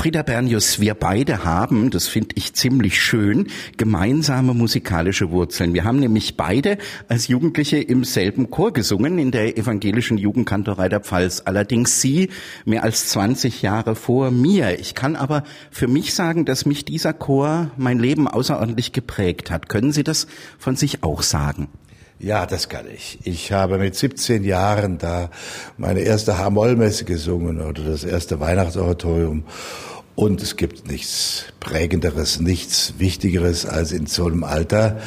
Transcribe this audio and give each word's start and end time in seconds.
Frieda 0.00 0.22
Bernius, 0.22 0.80
wir 0.80 0.94
beide 0.94 1.44
haben, 1.44 1.90
das 1.90 2.08
finde 2.08 2.34
ich 2.36 2.54
ziemlich 2.54 2.98
schön, 2.98 3.48
gemeinsame 3.76 4.54
musikalische 4.54 5.30
Wurzeln. 5.30 5.74
Wir 5.74 5.84
haben 5.84 6.00
nämlich 6.00 6.38
beide 6.38 6.78
als 7.08 7.28
Jugendliche 7.28 7.76
im 7.76 8.04
selben 8.04 8.50
Chor 8.50 8.72
gesungen, 8.72 9.18
in 9.18 9.30
der 9.30 9.58
evangelischen 9.58 10.16
Jugendkantorei 10.16 10.88
der 10.88 11.00
Pfalz. 11.00 11.42
Allerdings 11.44 12.00
Sie 12.00 12.30
mehr 12.64 12.82
als 12.82 13.10
20 13.10 13.60
Jahre 13.60 13.94
vor 13.94 14.30
mir. 14.30 14.80
Ich 14.80 14.94
kann 14.94 15.16
aber 15.16 15.44
für 15.70 15.86
mich 15.86 16.14
sagen, 16.14 16.46
dass 16.46 16.64
mich 16.64 16.86
dieser 16.86 17.12
Chor 17.12 17.70
mein 17.76 17.98
Leben 17.98 18.26
außerordentlich 18.26 18.92
geprägt 18.92 19.50
hat. 19.50 19.68
Können 19.68 19.92
Sie 19.92 20.02
das 20.02 20.26
von 20.58 20.76
sich 20.76 21.02
auch 21.02 21.20
sagen? 21.20 21.68
Ja, 22.22 22.44
das 22.44 22.68
kann 22.68 22.84
ich. 22.94 23.18
Ich 23.24 23.50
habe 23.50 23.78
mit 23.78 23.94
17 23.94 24.44
Jahren 24.44 24.98
da 24.98 25.30
meine 25.78 26.00
erste 26.00 26.36
H-Moll-Messe 26.36 27.06
gesungen 27.06 27.62
oder 27.62 27.82
das 27.82 28.04
erste 28.04 28.40
Weihnachtsoratorium. 28.40 29.44
Und 30.16 30.42
es 30.42 30.56
gibt 30.56 30.86
nichts 30.86 31.46
Prägenderes, 31.60 32.38
nichts 32.38 32.94
Wichtigeres, 32.98 33.64
als 33.64 33.92
in 33.92 34.04
so 34.04 34.26
einem 34.26 34.44
Alter 34.44 35.00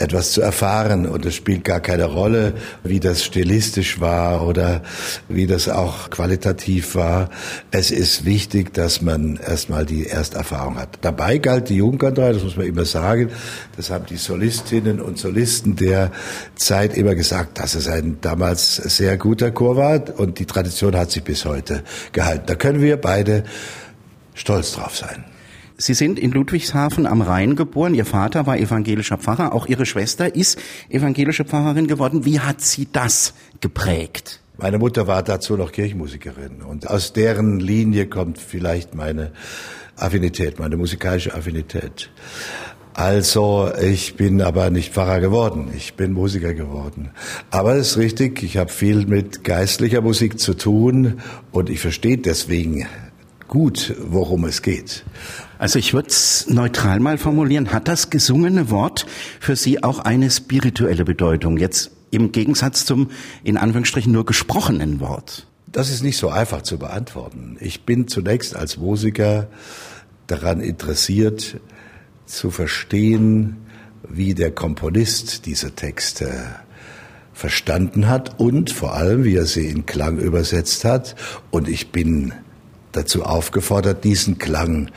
etwas 0.00 0.32
zu 0.32 0.40
erfahren. 0.40 1.06
Und 1.06 1.26
es 1.26 1.34
spielt 1.34 1.64
gar 1.64 1.80
keine 1.80 2.06
Rolle, 2.06 2.54
wie 2.82 3.00
das 3.00 3.22
stilistisch 3.22 4.00
war 4.00 4.46
oder 4.46 4.82
wie 5.28 5.46
das 5.46 5.68
auch 5.68 6.10
qualitativ 6.10 6.94
war. 6.94 7.30
Es 7.70 7.90
ist 7.90 8.24
wichtig, 8.24 8.72
dass 8.74 9.02
man 9.02 9.36
erstmal 9.36 9.84
die 9.84 10.06
Ersterfahrung 10.06 10.78
hat. 10.78 10.98
Dabei 11.02 11.38
galt 11.38 11.68
die 11.68 11.76
Jugendkantorei, 11.76 12.32
das 12.32 12.42
muss 12.42 12.56
man 12.56 12.66
immer 12.66 12.84
sagen, 12.84 13.30
das 13.76 13.90
haben 13.90 14.06
die 14.06 14.16
Solistinnen 14.16 15.00
und 15.00 15.18
Solisten 15.18 15.76
der 15.76 16.10
Zeit 16.56 16.96
immer 16.96 17.14
gesagt, 17.14 17.58
dass 17.58 17.74
es 17.74 17.86
ein 17.86 18.18
damals 18.20 18.76
sehr 18.76 19.16
guter 19.18 19.50
Chor 19.50 19.76
war 19.76 20.02
und 20.18 20.38
die 20.38 20.46
Tradition 20.46 20.96
hat 20.96 21.10
sich 21.10 21.22
bis 21.22 21.44
heute 21.44 21.82
gehalten. 22.12 22.44
Da 22.46 22.54
können 22.54 22.80
wir 22.80 22.96
beide 22.96 23.44
stolz 24.34 24.72
drauf 24.72 24.96
sein. 24.96 25.29
Sie 25.80 25.94
sind 25.94 26.18
in 26.18 26.30
Ludwigshafen 26.32 27.06
am 27.06 27.22
Rhein 27.22 27.56
geboren. 27.56 27.94
Ihr 27.94 28.04
Vater 28.04 28.46
war 28.46 28.58
evangelischer 28.58 29.16
Pfarrer. 29.16 29.54
Auch 29.54 29.66
Ihre 29.66 29.86
Schwester 29.86 30.34
ist 30.34 30.58
evangelische 30.90 31.46
Pfarrerin 31.46 31.86
geworden. 31.86 32.26
Wie 32.26 32.38
hat 32.38 32.60
sie 32.60 32.86
das 32.92 33.32
geprägt? 33.62 34.40
Meine 34.58 34.78
Mutter 34.78 35.06
war 35.06 35.22
dazu 35.22 35.56
noch 35.56 35.72
Kirchenmusikerin. 35.72 36.60
Und 36.60 36.90
aus 36.90 37.14
deren 37.14 37.60
Linie 37.60 38.08
kommt 38.08 38.36
vielleicht 38.36 38.94
meine 38.94 39.32
Affinität, 39.96 40.58
meine 40.58 40.76
musikalische 40.76 41.34
Affinität. 41.34 42.10
Also, 42.92 43.70
ich 43.80 44.16
bin 44.16 44.42
aber 44.42 44.68
nicht 44.68 44.92
Pfarrer 44.92 45.20
geworden, 45.20 45.70
ich 45.74 45.94
bin 45.94 46.12
Musiker 46.12 46.52
geworden. 46.52 47.12
Aber 47.50 47.76
es 47.76 47.92
ist 47.92 47.96
richtig, 47.96 48.42
ich 48.42 48.58
habe 48.58 48.70
viel 48.70 49.06
mit 49.06 49.44
geistlicher 49.44 50.02
Musik 50.02 50.38
zu 50.38 50.52
tun 50.52 51.22
und 51.52 51.70
ich 51.70 51.80
verstehe 51.80 52.18
deswegen 52.18 52.86
gut, 53.48 53.94
worum 53.98 54.44
es 54.44 54.60
geht. 54.60 55.04
Also 55.60 55.78
ich 55.78 55.92
würde 55.92 56.08
es 56.08 56.48
neutral 56.48 57.00
mal 57.00 57.18
formulieren. 57.18 57.70
Hat 57.70 57.86
das 57.86 58.08
gesungene 58.08 58.70
Wort 58.70 59.04
für 59.40 59.56
Sie 59.56 59.82
auch 59.82 59.98
eine 59.98 60.30
spirituelle 60.30 61.04
Bedeutung? 61.04 61.58
Jetzt 61.58 61.90
im 62.10 62.32
Gegensatz 62.32 62.86
zum, 62.86 63.10
in 63.44 63.58
Anführungsstrichen, 63.58 64.10
nur 64.10 64.24
gesprochenen 64.24 65.00
Wort. 65.00 65.46
Das 65.66 65.90
ist 65.90 66.02
nicht 66.02 66.16
so 66.16 66.30
einfach 66.30 66.62
zu 66.62 66.78
beantworten. 66.78 67.58
Ich 67.60 67.84
bin 67.84 68.08
zunächst 68.08 68.56
als 68.56 68.78
Musiker 68.78 69.48
daran 70.28 70.62
interessiert, 70.62 71.60
zu 72.24 72.50
verstehen, 72.50 73.58
wie 74.08 74.32
der 74.32 74.52
Komponist 74.52 75.44
diese 75.44 75.72
Texte 75.72 76.42
verstanden 77.34 78.08
hat 78.08 78.40
und 78.40 78.70
vor 78.70 78.94
allem, 78.94 79.24
wie 79.24 79.36
er 79.36 79.44
sie 79.44 79.66
in 79.66 79.84
Klang 79.84 80.16
übersetzt 80.16 80.86
hat. 80.86 81.16
Und 81.50 81.68
ich 81.68 81.92
bin 81.92 82.32
dazu 82.92 83.24
aufgefordert, 83.24 84.04
diesen 84.04 84.38
Klang 84.38 84.90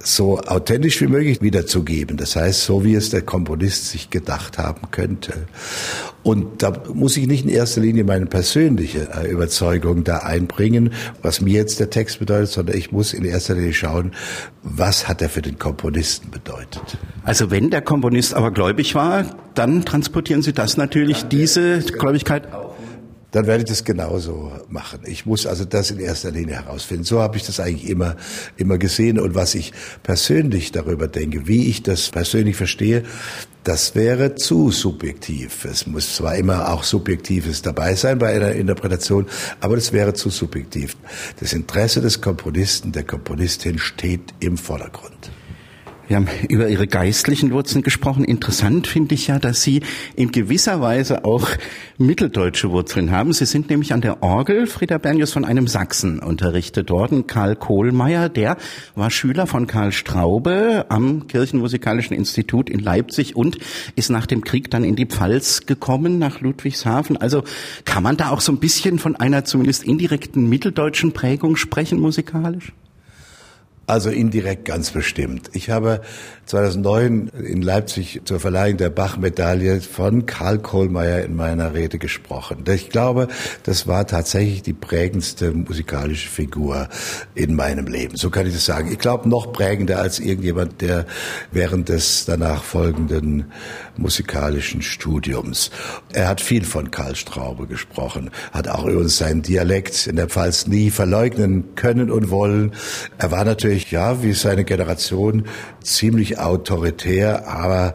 so 0.00 0.38
authentisch 0.38 1.00
wie 1.00 1.08
möglich 1.08 1.42
wiederzugeben. 1.42 2.16
Das 2.16 2.36
heißt, 2.36 2.64
so 2.64 2.84
wie 2.84 2.94
es 2.94 3.10
der 3.10 3.22
Komponist 3.22 3.88
sich 3.88 4.10
gedacht 4.10 4.58
haben 4.58 4.90
könnte. 4.90 5.46
Und 6.22 6.62
da 6.62 6.72
muss 6.92 7.16
ich 7.16 7.26
nicht 7.26 7.44
in 7.44 7.50
erster 7.50 7.80
Linie 7.80 8.04
meine 8.04 8.26
persönliche 8.26 9.08
äh, 9.14 9.30
Überzeugung 9.30 10.04
da 10.04 10.18
einbringen, 10.18 10.92
was 11.22 11.40
mir 11.40 11.54
jetzt 11.54 11.80
der 11.80 11.90
Text 11.90 12.18
bedeutet, 12.18 12.50
sondern 12.50 12.76
ich 12.76 12.92
muss 12.92 13.12
in 13.12 13.24
erster 13.24 13.54
Linie 13.54 13.72
schauen, 13.72 14.12
was 14.62 15.08
hat 15.08 15.22
er 15.22 15.28
für 15.28 15.42
den 15.42 15.58
Komponisten 15.58 16.30
bedeutet. 16.30 16.98
Also 17.24 17.50
wenn 17.50 17.70
der 17.70 17.82
Komponist 17.82 18.34
aber 18.34 18.50
gläubig 18.50 18.94
war, 18.94 19.24
dann 19.54 19.84
transportieren 19.84 20.42
Sie 20.42 20.52
das 20.52 20.76
natürlich, 20.76 21.24
diese 21.24 21.80
Gläubigkeit 21.80 22.48
dann 23.30 23.46
werde 23.46 23.62
ich 23.62 23.68
das 23.68 23.84
genauso 23.84 24.52
machen. 24.68 25.00
Ich 25.04 25.26
muss 25.26 25.46
also 25.46 25.64
das 25.64 25.90
in 25.90 26.00
erster 26.00 26.30
Linie 26.30 26.56
herausfinden. 26.64 27.04
So 27.04 27.20
habe 27.20 27.36
ich 27.36 27.44
das 27.44 27.60
eigentlich 27.60 27.88
immer, 27.88 28.16
immer 28.56 28.78
gesehen. 28.78 29.18
Und 29.18 29.34
was 29.34 29.54
ich 29.54 29.72
persönlich 30.02 30.72
darüber 30.72 31.08
denke, 31.08 31.46
wie 31.46 31.68
ich 31.68 31.82
das 31.82 32.08
persönlich 32.08 32.56
verstehe, 32.56 33.04
das 33.64 33.94
wäre 33.94 34.34
zu 34.34 34.70
subjektiv. 34.70 35.66
Es 35.66 35.86
muss 35.86 36.16
zwar 36.16 36.36
immer 36.36 36.72
auch 36.72 36.84
Subjektives 36.84 37.60
dabei 37.60 37.94
sein 37.96 38.18
bei 38.18 38.34
einer 38.34 38.52
Interpretation, 38.52 39.26
aber 39.60 39.74
das 39.74 39.92
wäre 39.92 40.14
zu 40.14 40.30
subjektiv. 40.30 40.96
Das 41.38 41.52
Interesse 41.52 42.00
des 42.00 42.22
Komponisten, 42.22 42.92
der 42.92 43.04
Komponistin 43.04 43.78
steht 43.78 44.32
im 44.40 44.56
Vordergrund. 44.56 45.30
Wir 46.08 46.16
haben 46.16 46.28
über 46.48 46.70
Ihre 46.70 46.86
geistlichen 46.86 47.52
Wurzeln 47.52 47.82
gesprochen. 47.82 48.24
Interessant 48.24 48.86
finde 48.86 49.14
ich 49.14 49.26
ja, 49.26 49.38
dass 49.38 49.60
Sie 49.60 49.82
in 50.16 50.32
gewisser 50.32 50.80
Weise 50.80 51.26
auch 51.26 51.50
mitteldeutsche 51.98 52.70
Wurzeln 52.70 53.10
haben. 53.10 53.34
Sie 53.34 53.44
sind 53.44 53.68
nämlich 53.68 53.92
an 53.92 54.00
der 54.00 54.22
Orgel 54.22 54.66
Frieda 54.66 54.96
Bernius 54.96 55.34
von 55.34 55.44
einem 55.44 55.66
Sachsen 55.66 56.20
unterrichtet 56.20 56.88
worden, 56.88 57.26
Karl 57.26 57.56
Kohlmeier. 57.56 58.30
Der 58.30 58.56
war 58.94 59.10
Schüler 59.10 59.46
von 59.46 59.66
Karl 59.66 59.92
Straube 59.92 60.86
am 60.88 61.26
Kirchenmusikalischen 61.26 62.16
Institut 62.16 62.70
in 62.70 62.78
Leipzig 62.78 63.36
und 63.36 63.58
ist 63.94 64.08
nach 64.08 64.24
dem 64.24 64.42
Krieg 64.42 64.70
dann 64.70 64.84
in 64.84 64.96
die 64.96 65.06
Pfalz 65.06 65.66
gekommen, 65.66 66.18
nach 66.18 66.40
Ludwigshafen. 66.40 67.18
Also 67.18 67.44
kann 67.84 68.02
man 68.02 68.16
da 68.16 68.30
auch 68.30 68.40
so 68.40 68.50
ein 68.50 68.60
bisschen 68.60 68.98
von 68.98 69.14
einer 69.14 69.44
zumindest 69.44 69.84
indirekten 69.84 70.48
mitteldeutschen 70.48 71.12
Prägung 71.12 71.56
sprechen 71.56 72.00
musikalisch? 72.00 72.72
Also 73.88 74.10
indirekt 74.10 74.66
ganz 74.66 74.90
bestimmt. 74.90 75.48
Ich 75.54 75.70
habe 75.70 76.02
2009 76.44 77.28
in 77.42 77.62
Leipzig 77.62 78.20
zur 78.26 78.38
Verleihung 78.38 78.76
der 78.76 78.90
Bach-Medaille 78.90 79.80
von 79.80 80.26
Karl 80.26 80.58
Kohlmeier 80.58 81.24
in 81.24 81.34
meiner 81.34 81.72
Rede 81.72 81.96
gesprochen. 81.98 82.64
Ich 82.68 82.90
glaube, 82.90 83.28
das 83.62 83.86
war 83.86 84.06
tatsächlich 84.06 84.62
die 84.62 84.74
prägendste 84.74 85.52
musikalische 85.52 86.28
Figur 86.28 86.90
in 87.34 87.56
meinem 87.56 87.86
Leben. 87.86 88.16
So 88.16 88.28
kann 88.28 88.46
ich 88.46 88.52
das 88.52 88.66
sagen. 88.66 88.92
Ich 88.92 88.98
glaube, 88.98 89.26
noch 89.26 89.54
prägender 89.54 90.00
als 90.00 90.20
irgendjemand, 90.20 90.82
der 90.82 91.06
während 91.50 91.88
des 91.88 92.26
danach 92.26 92.64
folgenden 92.64 93.46
musikalischen 93.98 94.82
Studiums. 94.82 95.70
Er 96.12 96.28
hat 96.28 96.40
viel 96.40 96.64
von 96.64 96.90
Karl 96.90 97.16
Straube 97.16 97.66
gesprochen, 97.66 98.30
hat 98.52 98.68
auch 98.68 98.86
übrigens 98.86 99.18
seinen 99.18 99.42
Dialekt 99.42 100.06
in 100.06 100.16
der 100.16 100.28
Pfalz 100.28 100.66
nie 100.66 100.90
verleugnen 100.90 101.74
können 101.74 102.10
und 102.10 102.30
wollen. 102.30 102.72
Er 103.18 103.30
war 103.30 103.44
natürlich, 103.44 103.90
ja, 103.90 104.22
wie 104.22 104.32
seine 104.32 104.64
Generation, 104.64 105.44
ziemlich 105.82 106.38
autoritär, 106.38 107.48
aber 107.48 107.94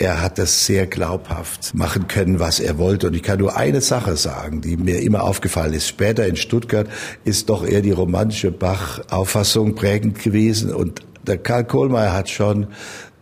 er 0.00 0.22
hat 0.22 0.38
das 0.38 0.64
sehr 0.64 0.86
glaubhaft 0.86 1.74
machen 1.74 2.08
können, 2.08 2.40
was 2.40 2.58
er 2.58 2.78
wollte. 2.78 3.08
Und 3.08 3.14
ich 3.14 3.22
kann 3.22 3.38
nur 3.38 3.58
eine 3.58 3.82
Sache 3.82 4.16
sagen, 4.16 4.62
die 4.62 4.78
mir 4.78 5.02
immer 5.02 5.24
aufgefallen 5.24 5.74
ist. 5.74 5.88
Später 5.88 6.26
in 6.26 6.36
Stuttgart 6.36 6.88
ist 7.24 7.50
doch 7.50 7.66
eher 7.66 7.82
die 7.82 7.90
romantische 7.90 8.50
Bach-Auffassung 8.50 9.74
prägend 9.74 10.22
gewesen. 10.22 10.72
Und 10.72 11.02
der 11.26 11.36
Karl 11.36 11.64
Kohlmeier 11.64 12.14
hat 12.14 12.30
schon 12.30 12.68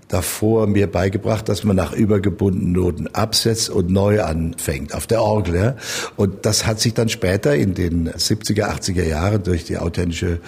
davor 0.08 0.66
mir 0.66 0.86
beigebracht, 0.86 1.48
dass 1.48 1.64
man 1.64 1.76
nach 1.76 1.92
übergebundenen 1.92 2.72
Noten 2.72 3.06
absetzt 3.08 3.70
und 3.70 3.90
neu 3.90 4.22
anfängt 4.22 4.94
auf 4.94 5.06
der 5.06 5.22
Orgel. 5.22 5.54
Ja? 5.54 5.76
Und 6.16 6.46
das 6.46 6.66
hat 6.66 6.80
sich 6.80 6.94
dann 6.94 7.08
später 7.08 7.54
in 7.54 7.74
den 7.74 8.10
70er, 8.10 8.64
80er 8.64 9.04
Jahren 9.04 9.42
durch 9.42 9.64
die 9.64 9.78
authentische 9.78 10.40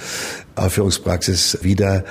Aufführungspraxis 0.56 1.58
wieder 1.62 2.04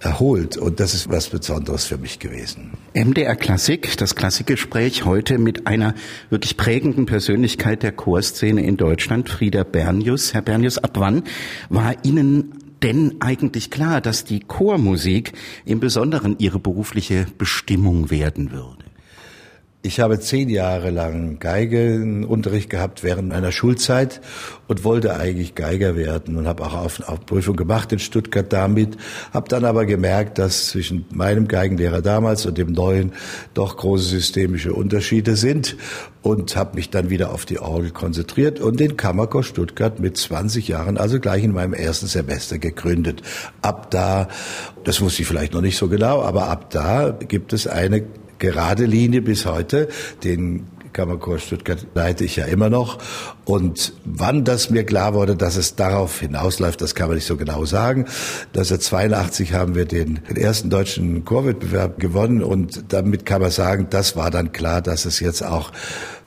erholt. 0.00 0.56
Und 0.56 0.80
das 0.80 0.94
ist 0.94 1.08
was 1.10 1.28
Besonderes 1.28 1.84
für 1.84 1.98
mich 1.98 2.18
gewesen. 2.18 2.72
MDR 2.94 3.36
Klassik, 3.36 3.96
das 3.96 4.14
Klassikgespräch 4.14 5.04
heute 5.04 5.38
mit 5.38 5.66
einer 5.66 5.94
wirklich 6.30 6.56
prägenden 6.56 7.06
Persönlichkeit 7.06 7.82
der 7.82 7.92
Chorszene 7.92 8.64
in 8.64 8.76
Deutschland, 8.76 9.28
Frieda 9.28 9.64
Bernius. 9.64 10.34
Herr 10.34 10.42
Bernius, 10.42 10.78
ab 10.78 10.92
wann 10.94 11.22
war 11.68 11.94
Ihnen 12.04 12.52
denn 12.82 13.16
eigentlich 13.20 13.70
klar, 13.70 14.00
dass 14.00 14.24
die 14.24 14.40
Chormusik 14.40 15.32
im 15.64 15.80
Besonderen 15.80 16.36
Ihre 16.38 16.58
berufliche 16.58 17.26
Bestimmung 17.38 18.10
werden 18.10 18.50
würde? 18.50 18.85
Ich 19.86 20.00
habe 20.00 20.18
zehn 20.18 20.48
Jahre 20.48 20.90
lang 20.90 21.38
Geigenunterricht 21.38 22.70
gehabt 22.70 23.04
während 23.04 23.28
meiner 23.28 23.52
Schulzeit 23.52 24.20
und 24.66 24.82
wollte 24.82 25.14
eigentlich 25.14 25.54
Geiger 25.54 25.94
werden 25.94 26.36
und 26.36 26.48
habe 26.48 26.64
auch 26.64 26.74
auf, 26.74 27.08
auf 27.08 27.24
Prüfung 27.24 27.54
gemacht 27.54 27.92
in 27.92 28.00
Stuttgart 28.00 28.52
damit, 28.52 28.96
habe 29.32 29.48
dann 29.48 29.64
aber 29.64 29.86
gemerkt, 29.86 30.38
dass 30.38 30.70
zwischen 30.70 31.04
meinem 31.12 31.46
Geigenlehrer 31.46 32.02
damals 32.02 32.46
und 32.46 32.58
dem 32.58 32.72
neuen 32.72 33.12
doch 33.54 33.76
große 33.76 34.08
systemische 34.08 34.72
Unterschiede 34.72 35.36
sind 35.36 35.76
und 36.20 36.56
habe 36.56 36.74
mich 36.74 36.90
dann 36.90 37.08
wieder 37.08 37.32
auf 37.32 37.44
die 37.44 37.60
Orgel 37.60 37.92
konzentriert 37.92 38.58
und 38.58 38.80
den 38.80 38.96
Kammerchor 38.96 39.44
Stuttgart 39.44 40.00
mit 40.00 40.16
20 40.16 40.66
Jahren, 40.66 40.96
also 40.96 41.20
gleich 41.20 41.44
in 41.44 41.52
meinem 41.52 41.74
ersten 41.74 42.08
Semester 42.08 42.58
gegründet. 42.58 43.22
Ab 43.62 43.92
da, 43.92 44.26
das 44.82 45.00
wusste 45.00 45.22
ich 45.22 45.28
vielleicht 45.28 45.52
noch 45.52 45.60
nicht 45.60 45.76
so 45.76 45.86
genau, 45.86 46.22
aber 46.22 46.48
ab 46.48 46.70
da 46.70 47.10
gibt 47.10 47.52
es 47.52 47.68
eine 47.68 48.02
gerade 48.38 48.84
Linie 48.84 49.22
bis 49.22 49.46
heute. 49.46 49.88
Den 50.24 50.66
Kammerchor 50.96 51.38
Stuttgart 51.38 51.86
leite 51.94 52.24
ich 52.24 52.36
ja 52.36 52.46
immer 52.46 52.70
noch. 52.70 52.98
Und 53.44 53.92
wann 54.06 54.44
das 54.44 54.70
mir 54.70 54.84
klar 54.84 55.12
wurde, 55.12 55.36
dass 55.36 55.56
es 55.56 55.76
darauf 55.76 56.20
hinausläuft, 56.20 56.80
das 56.80 56.94
kann 56.94 57.08
man 57.08 57.16
nicht 57.16 57.26
so 57.26 57.36
genau 57.36 57.66
sagen. 57.66 58.06
1982 58.54 59.52
haben 59.52 59.74
wir 59.74 59.84
den, 59.84 60.20
ersten 60.34 60.70
deutschen 60.70 61.24
Chorwettbewerb 61.26 62.00
gewonnen 62.00 62.42
und 62.42 62.92
damit 62.92 63.26
kann 63.26 63.42
man 63.42 63.50
sagen, 63.50 63.88
das 63.90 64.16
war 64.16 64.30
dann 64.30 64.52
klar, 64.52 64.80
dass 64.80 65.04
es 65.04 65.20
jetzt 65.20 65.42
auch 65.42 65.70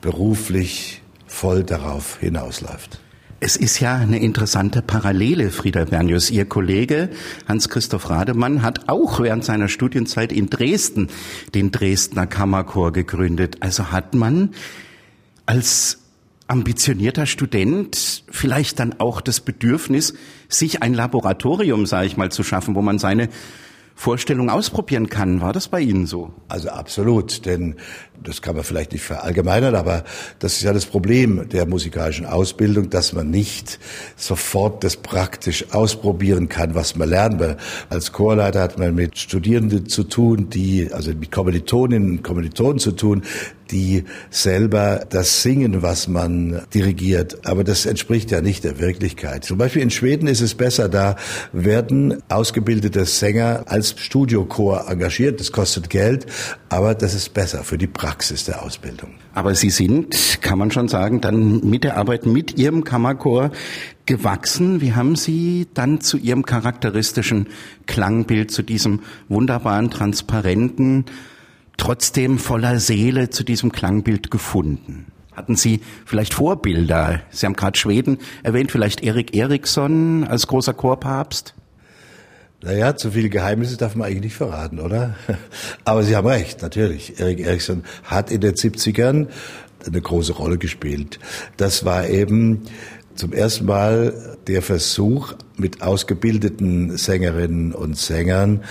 beruflich 0.00 1.02
voll 1.26 1.64
darauf 1.64 2.18
hinausläuft. 2.20 3.00
Es 3.42 3.56
ist 3.56 3.80
ja 3.80 3.94
eine 3.94 4.18
interessante 4.18 4.82
Parallele, 4.82 5.50
Frieda 5.50 5.86
Bernius. 5.86 6.28
Ihr 6.28 6.44
Kollege 6.44 7.08
Hans-Christoph 7.48 8.10
Rademann 8.10 8.60
hat 8.60 8.90
auch 8.90 9.18
während 9.18 9.46
seiner 9.46 9.68
Studienzeit 9.68 10.30
in 10.30 10.50
Dresden 10.50 11.08
den 11.54 11.70
Dresdner 11.70 12.26
Kammerchor 12.26 12.92
gegründet. 12.92 13.56
Also 13.60 13.92
hat 13.92 14.14
man 14.14 14.50
als 15.46 16.00
ambitionierter 16.48 17.24
Student 17.24 18.24
vielleicht 18.28 18.78
dann 18.78 19.00
auch 19.00 19.22
das 19.22 19.40
Bedürfnis, 19.40 20.12
sich 20.50 20.82
ein 20.82 20.92
Laboratorium, 20.92 21.86
sage 21.86 22.08
ich 22.08 22.18
mal, 22.18 22.30
zu 22.30 22.42
schaffen, 22.42 22.74
wo 22.74 22.82
man 22.82 22.98
seine 22.98 23.30
Vorstellung 24.00 24.48
ausprobieren 24.48 25.10
kann. 25.10 25.42
War 25.42 25.52
das 25.52 25.68
bei 25.68 25.78
Ihnen 25.78 26.06
so? 26.06 26.32
Also 26.48 26.70
absolut, 26.70 27.44
denn 27.44 27.76
das 28.24 28.40
kann 28.40 28.54
man 28.54 28.64
vielleicht 28.64 28.92
nicht 28.92 29.04
verallgemeinern, 29.04 29.74
aber 29.74 30.04
das 30.38 30.54
ist 30.54 30.62
ja 30.62 30.72
das 30.72 30.86
Problem 30.86 31.46
der 31.50 31.66
musikalischen 31.66 32.24
Ausbildung, 32.24 32.88
dass 32.88 33.12
man 33.12 33.30
nicht 33.30 33.78
sofort 34.16 34.84
das 34.84 34.96
praktisch 34.96 35.66
ausprobieren 35.72 36.48
kann, 36.48 36.74
was 36.74 36.96
man 36.96 37.10
lernt. 37.10 37.42
Als 37.90 38.12
Chorleiter 38.12 38.62
hat 38.62 38.78
man 38.78 38.94
mit 38.94 39.18
Studierenden 39.18 39.86
zu 39.86 40.04
tun, 40.04 40.48
die, 40.48 40.90
also 40.90 41.10
mit 41.10 41.30
Kommilitoninnen 41.30 42.10
und 42.10 42.22
Kommilitonen 42.22 42.78
zu 42.78 42.92
tun, 42.92 43.22
die 43.70 44.04
selber 44.30 45.06
das 45.08 45.42
singen, 45.42 45.82
was 45.82 46.08
man 46.08 46.62
dirigiert. 46.74 47.46
Aber 47.46 47.64
das 47.64 47.86
entspricht 47.86 48.30
ja 48.30 48.40
nicht 48.40 48.64
der 48.64 48.78
Wirklichkeit. 48.78 49.44
Zum 49.44 49.58
Beispiel 49.58 49.82
in 49.82 49.90
Schweden 49.90 50.26
ist 50.26 50.40
es 50.40 50.54
besser, 50.54 50.88
da 50.88 51.16
werden 51.52 52.22
ausgebildete 52.28 53.04
Sänger 53.04 53.64
als 53.66 53.94
Studiochor 53.96 54.88
engagiert. 54.88 55.40
Das 55.40 55.52
kostet 55.52 55.90
Geld, 55.90 56.26
aber 56.68 56.94
das 56.94 57.14
ist 57.14 57.34
besser 57.34 57.64
für 57.64 57.78
die 57.78 57.86
Praxis 57.86 58.44
der 58.44 58.62
Ausbildung. 58.62 59.10
Aber 59.34 59.54
Sie 59.54 59.70
sind, 59.70 60.40
kann 60.42 60.58
man 60.58 60.70
schon 60.70 60.88
sagen, 60.88 61.20
dann 61.20 61.60
mit 61.68 61.84
der 61.84 61.96
Arbeit 61.96 62.26
mit 62.26 62.58
Ihrem 62.58 62.84
Kammerchor 62.84 63.50
gewachsen. 64.06 64.80
Wie 64.80 64.94
haben 64.94 65.14
Sie 65.14 65.68
dann 65.72 66.00
zu 66.00 66.16
Ihrem 66.16 66.44
charakteristischen 66.44 67.46
Klangbild, 67.86 68.50
zu 68.50 68.62
diesem 68.62 69.00
wunderbaren, 69.28 69.90
transparenten, 69.90 71.04
trotzdem 71.80 72.38
voller 72.38 72.78
Seele 72.78 73.30
zu 73.30 73.42
diesem 73.42 73.72
Klangbild 73.72 74.30
gefunden? 74.30 75.06
Hatten 75.32 75.56
Sie 75.56 75.80
vielleicht 76.04 76.34
Vorbilder? 76.34 77.22
Sie 77.30 77.46
haben 77.46 77.54
gerade 77.54 77.78
Schweden 77.78 78.18
erwähnt, 78.42 78.70
vielleicht 78.70 79.02
Erik 79.02 79.34
Eriksson 79.34 80.24
als 80.24 80.46
großer 80.46 80.74
Chorpapst? 80.74 81.54
Naja, 82.62 82.94
zu 82.96 83.12
viele 83.12 83.30
Geheimnisse 83.30 83.78
darf 83.78 83.94
man 83.94 84.08
eigentlich 84.08 84.24
nicht 84.24 84.36
verraten, 84.36 84.78
oder? 84.78 85.14
Aber 85.84 86.02
Sie 86.02 86.14
haben 86.14 86.26
recht, 86.26 86.60
natürlich. 86.60 87.18
Erik 87.18 87.40
Eriksson 87.40 87.84
hat 88.04 88.30
in 88.30 88.42
den 88.42 88.54
70ern 88.54 89.28
eine 89.86 90.00
große 90.02 90.34
Rolle 90.34 90.58
gespielt. 90.58 91.18
Das 91.56 91.86
war 91.86 92.06
eben 92.06 92.64
zum 93.14 93.32
ersten 93.32 93.64
Mal 93.64 94.36
der 94.46 94.60
Versuch, 94.60 95.32
mit 95.56 95.80
ausgebildeten 95.80 96.98
Sängerinnen 96.98 97.72
und 97.72 97.96
Sängern 97.96 98.64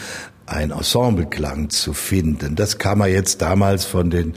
ein 0.50 0.72
Ensembleklang 0.72 1.70
zu 1.70 1.94
finden. 1.94 2.56
Das 2.56 2.78
kann 2.78 2.98
man 2.98 3.12
jetzt 3.12 3.42
damals 3.42 3.86
von 3.86 4.10
den 4.10 4.34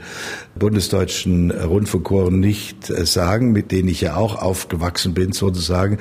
bundesdeutschen 0.55 1.51
Rundfunkchoren 1.51 2.39
nicht 2.39 2.89
äh, 2.89 3.05
sagen, 3.05 3.51
mit 3.51 3.71
denen 3.71 3.89
ich 3.89 4.01
ja 4.01 4.15
auch 4.15 4.41
aufgewachsen 4.41 5.13
bin 5.13 5.31
sozusagen. 5.31 5.97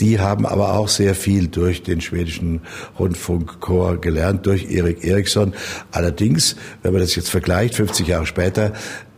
Die 0.00 0.20
haben 0.20 0.46
aber 0.46 0.74
auch 0.74 0.88
sehr 0.88 1.14
viel 1.14 1.48
durch 1.48 1.82
den 1.82 2.00
schwedischen 2.00 2.60
Rundfunkchor 2.98 4.00
gelernt, 4.00 4.46
durch 4.46 4.70
Erik 4.70 5.04
Eriksson. 5.04 5.54
Allerdings, 5.90 6.56
wenn 6.82 6.92
man 6.92 7.00
das 7.00 7.16
jetzt 7.16 7.30
vergleicht, 7.30 7.74
50 7.74 8.06
Jahre 8.06 8.26
später, 8.26 8.72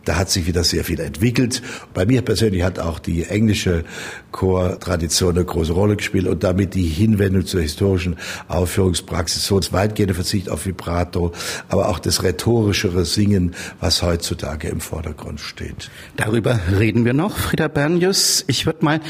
da 0.09 0.15
hat 0.15 0.31
sich 0.31 0.47
wieder 0.47 0.63
sehr 0.63 0.83
viel 0.83 0.99
entwickelt. 1.01 1.61
Bei 1.93 2.03
mir 2.03 2.23
persönlich 2.23 2.63
hat 2.63 2.79
auch 2.79 2.97
die 2.97 3.25
englische 3.25 3.83
Chortradition 4.31 5.35
eine 5.35 5.45
große 5.45 5.71
Rolle 5.71 5.97
gespielt 5.97 6.25
und 6.25 6.43
damit 6.43 6.73
die 6.73 6.87
Hinwendung 6.87 7.45
zur 7.45 7.61
historischen 7.61 8.15
Aufführungspraxis, 8.47 9.45
so 9.45 9.59
das 9.59 9.71
weitgehende 9.71 10.15
Verzicht 10.15 10.49
auf 10.49 10.65
Vibrato, 10.65 11.31
aber 11.67 11.89
auch 11.89 11.99
das 11.99 12.23
rhetorischere 12.23 13.05
Singen, 13.05 13.53
was 13.79 14.01
heutzutage 14.01 14.69
im 14.69 14.79
Vordergrund 14.79 15.41
steht. 15.41 15.91
Darüber 16.15 16.59
reden 16.79 17.05
wir 17.05 17.13
noch, 17.13 17.37
Frieda 17.37 17.67
Bernius. 17.67 18.45
Ich 18.47 18.65
würde 18.65 18.83
mal 18.83 19.01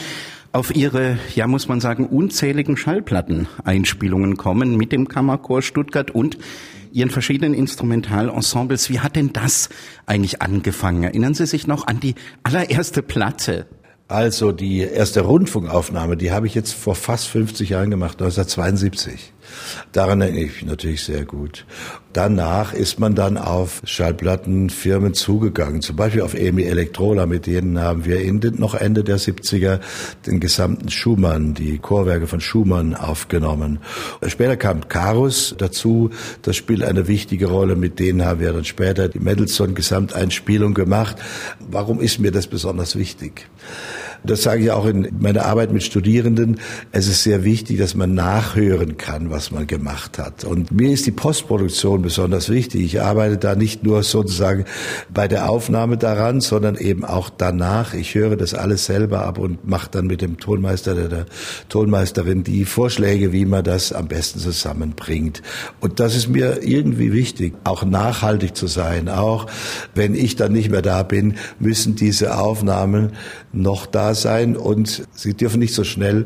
auf 0.51 0.75
Ihre, 0.75 1.17
ja 1.33 1.47
muss 1.47 1.69
man 1.69 1.79
sagen, 1.79 2.07
unzähligen 2.07 2.75
Schallplatten-Einspielungen 2.75 4.35
kommen 4.35 4.75
mit 4.75 4.91
dem 4.91 5.07
Kammerchor 5.07 5.61
Stuttgart 5.61 6.11
und 6.11 6.37
Ihren 6.91 7.09
verschiedenen 7.09 7.53
Instrumentalensembles. 7.53 8.89
Wie 8.89 8.99
hat 8.99 9.15
denn 9.15 9.33
das 9.33 9.69
eigentlich 10.05 10.41
angefangen? 10.41 11.03
Erinnern 11.03 11.33
Sie 11.33 11.45
sich 11.45 11.67
noch 11.67 11.87
an 11.87 11.99
die 11.99 12.15
allererste 12.43 13.01
Platte? 13.01 13.67
Also 14.07 14.51
die 14.51 14.79
erste 14.79 15.21
Rundfunkaufnahme, 15.21 16.17
die 16.17 16.31
habe 16.31 16.47
ich 16.47 16.55
jetzt 16.55 16.73
vor 16.73 16.95
fast 16.95 17.27
50 17.27 17.69
Jahren 17.69 17.91
gemacht, 17.91 18.13
1972. 18.19 19.33
Daran 19.91 20.21
erinnere 20.21 20.43
ich 20.43 20.61
mich 20.61 20.65
natürlich 20.65 21.03
sehr 21.03 21.25
gut. 21.25 21.65
Danach 22.13 22.73
ist 22.73 22.99
man 22.99 23.13
dann 23.13 23.37
auf 23.37 23.81
Schallplattenfirmen 23.83 25.13
zugegangen, 25.13 25.81
zum 25.81 25.95
Beispiel 25.95 26.21
auf 26.21 26.33
EMI 26.33 26.63
Elektrola, 26.63 27.27
mit 27.27 27.45
denen 27.45 27.79
haben 27.79 28.05
wir 28.05 28.21
in 28.21 28.39
den, 28.39 28.55
noch 28.55 28.73
Ende 28.73 29.03
der 29.03 29.19
70er 29.19 29.79
den 30.25 30.39
gesamten 30.39 30.89
Schumann, 30.89 31.53
die 31.53 31.77
Chorwerke 31.77 32.25
von 32.25 32.41
Schumann 32.41 32.95
aufgenommen. 32.95 33.79
Später 34.25 34.57
kam 34.57 34.87
Karus 34.87 35.55
dazu, 35.57 36.09
das 36.41 36.55
spielt 36.55 36.83
eine 36.83 37.07
wichtige 37.07 37.47
Rolle, 37.47 37.75
mit 37.75 37.99
denen 37.99 38.25
haben 38.25 38.39
wir 38.39 38.53
dann 38.53 38.65
später 38.65 39.07
die 39.07 39.19
Mendelssohn-Gesamteinspielung 39.19 40.73
gemacht. 40.73 41.17
Warum 41.59 41.99
ist 41.99 42.19
mir 42.19 42.31
das 42.31 42.47
besonders 42.47 42.95
wichtig? 42.95 43.47
Das 44.23 44.43
sage 44.43 44.63
ich 44.63 44.71
auch 44.71 44.85
in 44.85 45.07
meiner 45.19 45.45
Arbeit 45.45 45.71
mit 45.71 45.83
Studierenden. 45.83 46.59
Es 46.91 47.07
ist 47.07 47.23
sehr 47.23 47.43
wichtig, 47.43 47.77
dass 47.77 47.95
man 47.95 48.13
nachhören 48.13 48.97
kann, 48.97 49.29
was 49.29 49.51
man 49.51 49.65
gemacht 49.67 50.19
hat. 50.19 50.43
Und 50.43 50.71
mir 50.71 50.91
ist 50.91 51.05
die 51.05 51.11
Postproduktion 51.11 52.01
besonders 52.01 52.49
wichtig. 52.49 52.83
Ich 52.83 53.01
arbeite 53.01 53.37
da 53.37 53.55
nicht 53.55 53.83
nur 53.83 54.03
sozusagen 54.03 54.65
bei 55.13 55.27
der 55.27 55.49
Aufnahme 55.49 55.97
daran, 55.97 56.41
sondern 56.41 56.75
eben 56.75 57.05
auch 57.05 57.29
danach. 57.29 57.93
Ich 57.93 58.15
höre 58.15 58.35
das 58.35 58.53
alles 58.53 58.85
selber 58.85 59.25
ab 59.25 59.37
und 59.37 59.67
mache 59.67 59.89
dann 59.91 60.07
mit 60.07 60.21
dem 60.21 60.37
Tonmeister 60.37 60.93
oder 60.93 61.07
der 61.07 61.25
Tonmeisterin 61.69 62.43
die 62.43 62.65
Vorschläge, 62.65 63.31
wie 63.31 63.45
man 63.45 63.63
das 63.63 63.93
am 63.93 64.07
besten 64.07 64.39
zusammenbringt. 64.39 65.41
Und 65.79 65.99
das 65.99 66.15
ist 66.15 66.27
mir 66.27 66.63
irgendwie 66.63 67.13
wichtig, 67.13 67.53
auch 67.63 67.83
nachhaltig 67.83 68.55
zu 68.55 68.67
sein. 68.67 69.07
Auch 69.09 69.47
wenn 69.95 70.13
ich 70.15 70.35
dann 70.35 70.51
nicht 70.51 70.69
mehr 70.69 70.81
da 70.81 71.03
bin, 71.03 71.35
müssen 71.59 71.95
diese 71.95 72.37
Aufnahmen 72.37 73.13
noch 73.51 73.85
sein 74.15 74.57
und 74.57 75.07
sie 75.13 75.33
dürfen 75.33 75.59
nicht 75.59 75.73
so 75.73 75.83
schnell 75.83 76.25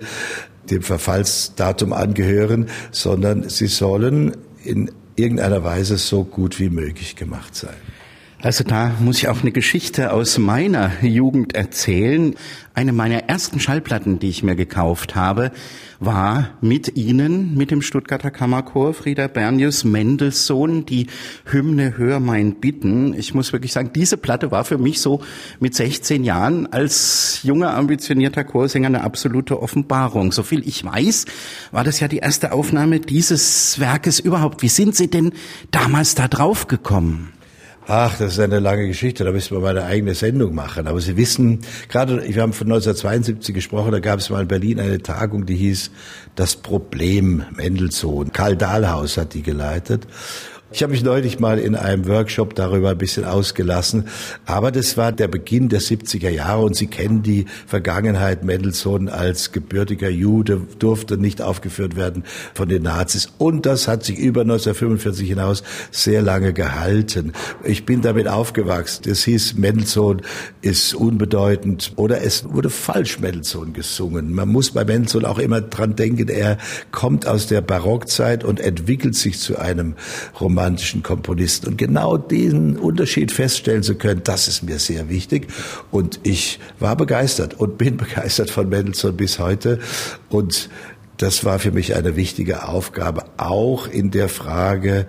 dem 0.70 0.82
Verfallsdatum 0.82 1.94
angehören, 1.94 2.70
sondern 2.92 3.50
sie 3.50 3.68
sollen 3.68 4.38
in 4.64 4.92
irgendeiner 5.16 5.64
Weise 5.64 5.98
so 5.98 6.24
gut 6.24 6.60
wie 6.60 6.70
möglich 6.70 7.16
gemacht 7.16 7.56
sein. 7.56 7.76
Also 8.44 8.66
da 8.66 8.92
muss 9.00 9.20
ich 9.20 9.30
auch 9.30 9.40
eine 9.40 9.54
Geschichte 9.54 10.12
aus 10.12 10.38
meiner 10.38 11.02
Jugend 11.02 11.56
erzählen. 11.56 12.36
Eine 12.74 12.92
meiner 12.92 13.30
ersten 13.30 13.62
Schallplatten, 13.62 14.20
die 14.20 14.28
ich 14.28 14.44
mir 14.44 14.58
gekauft 14.58 15.16
habe, 15.16 15.54
war 16.02 16.50
mit 16.60 16.98
Ihnen, 16.98 17.56
mit 17.56 17.72
dem 17.72 17.82
Stuttgarter 17.82 18.32
Kammerchor, 18.32 18.94
Frieda 18.94 19.28
Bernius, 19.28 19.86
Mendelssohn, 19.86 20.86
die 20.86 21.08
Hymne 21.46 21.98
Hör 21.98 22.20
mein 22.20 22.56
Bitten. 22.56 23.14
Ich 23.14 23.34
muss 23.34 23.54
wirklich 23.54 23.72
sagen, 23.72 23.92
diese 23.96 24.18
Platte 24.18 24.52
war 24.52 24.66
für 24.66 24.78
mich 24.78 25.00
so 25.00 25.22
mit 25.62 25.74
16 25.74 26.26
Jahren 26.26 26.68
als 26.68 27.40
junger, 27.44 27.74
ambitionierter 27.76 28.44
Chorsänger 28.44 28.88
eine 28.88 29.06
absolute 29.06 29.62
Offenbarung. 29.62 30.34
So 30.34 30.44
viel 30.44 30.68
ich 30.68 30.84
weiß, 30.84 31.28
war 31.72 31.86
das 31.86 32.02
ja 32.02 32.10
die 32.10 32.18
erste 32.18 32.52
Aufnahme 32.52 33.00
dieses 33.00 33.80
Werkes 33.80 34.20
überhaupt. 34.20 34.64
Wie 34.64 34.68
sind 34.68 34.98
Sie 34.98 35.10
denn 35.10 35.32
damals 35.72 36.14
da 36.14 36.28
drauf 36.28 36.68
gekommen? 36.68 37.32
Ach, 37.86 38.18
das 38.18 38.34
ist 38.34 38.40
eine 38.40 38.60
lange 38.60 38.88
Geschichte, 38.88 39.26
da 39.26 39.32
müssen 39.32 39.58
wir 39.58 39.60
mal 39.60 39.78
eine 39.78 39.86
eigene 39.86 40.16
Sendung 40.16 40.56
machen. 40.56 40.88
Aber 40.88 41.02
Sie 41.02 41.18
wissen, 41.18 41.60
gerade, 41.90 42.24
wir 42.24 42.42
haben 42.42 42.54
von 42.54 42.68
1972 42.68 43.54
gesprochen, 43.54 43.92
da 43.92 44.00
gab 44.00 44.20
es 44.20 44.30
mal 44.30 44.42
in 44.42 44.48
Berlin 44.48 44.80
eine 44.80 45.02
Tagung, 45.02 45.46
die 45.46 45.56
hieß 45.56 45.92
Das 46.36 46.56
Problem 46.56 47.44
Mendelssohn. 47.56 48.32
Karl 48.32 48.56
Dahlhaus 48.56 49.18
hat 49.18 49.34
die 49.34 49.44
geleitet. 49.44 50.08
Ich 50.76 50.82
habe 50.82 50.94
mich 50.94 51.04
neulich 51.04 51.40
mal 51.40 51.60
in 51.60 51.76
einem 51.76 52.08
Workshop 52.08 52.56
darüber 52.56 52.90
ein 52.90 52.98
bisschen 52.98 53.26
ausgelassen, 53.26 54.06
aber 54.48 54.72
das 54.72 54.98
war 54.98 55.12
der 55.12 55.28
Beginn 55.28 55.70
der 55.70 55.82
70er 55.82 56.30
Jahre 56.30 56.64
und 56.64 56.76
Sie 56.76 56.88
kennen 56.88 57.22
die 57.22 57.46
Vergangenheit. 57.68 58.44
Mendelssohn 58.44 59.08
als 59.08 59.52
gebürtiger 59.52 60.10
Jude 60.10 60.62
durfte 60.80 61.18
nicht 61.20 61.44
aufgeführt 61.44 61.96
werden 61.96 62.24
von 62.56 62.70
den 62.70 62.82
Nazis 62.82 63.30
und 63.38 63.68
das 63.68 63.88
hat 63.88 64.04
sich 64.04 64.18
über 64.18 64.42
1945 64.42 65.30
hinaus 65.30 65.62
sehr 65.92 66.24
lange 66.24 66.54
gehalten. 66.54 67.34
Ich 67.64 67.86
bin 67.86 68.02
damit 68.02 68.28
aufgewachsen. 68.28 69.04
Es 69.08 69.24
hieß, 69.26 69.54
Mendelssohn 69.54 70.24
ist 70.64 70.96
unbedeutend 70.96 71.94
oder 71.98 72.24
es 72.24 72.52
wurde 72.52 72.72
falsch 72.72 73.20
Mendelssohn 73.20 73.74
gesungen. 73.74 74.34
Man 74.34 74.50
muss 74.50 74.72
bei 74.72 74.84
Mendelssohn 74.84 75.26
auch 75.26 75.38
immer 75.38 75.62
dran 75.62 75.96
denken, 75.96 76.30
er 76.30 76.58
kommt 76.90 77.28
aus 77.28 77.46
der 77.46 77.62
Barockzeit 77.62 78.44
und 78.44 78.60
entwickelt 78.60 79.14
sich 79.14 79.38
zu 79.38 79.60
einem 79.60 79.94
Roman 80.42 80.63
romantischen 80.64 81.04
Komponisten. 81.04 81.70
Und 81.70 81.78
genau 81.78 82.18
diesen 82.18 82.78
Unterschied 82.78 83.32
feststellen 83.32 83.84
zu 83.84 83.96
können, 83.96 84.22
das 84.24 84.48
ist 84.48 84.64
mir 84.64 84.80
sehr 84.80 85.10
wichtig. 85.10 85.48
Und 85.92 86.20
ich 86.24 86.60
war 86.80 86.96
begeistert 86.96 87.60
und 87.60 87.78
bin 87.78 87.98
begeistert 88.04 88.50
von 88.50 88.70
Mendelssohn 88.70 89.18
bis 89.18 89.40
heute. 89.40 89.80
Und 90.30 90.70
das 91.18 91.46
war 91.46 91.60
für 91.60 91.72
mich 91.72 91.96
eine 91.96 92.16
wichtige 92.16 92.68
Aufgabe, 92.68 93.26
auch 93.38 93.88
in 93.88 94.12
der 94.12 94.30
Frage, 94.30 95.06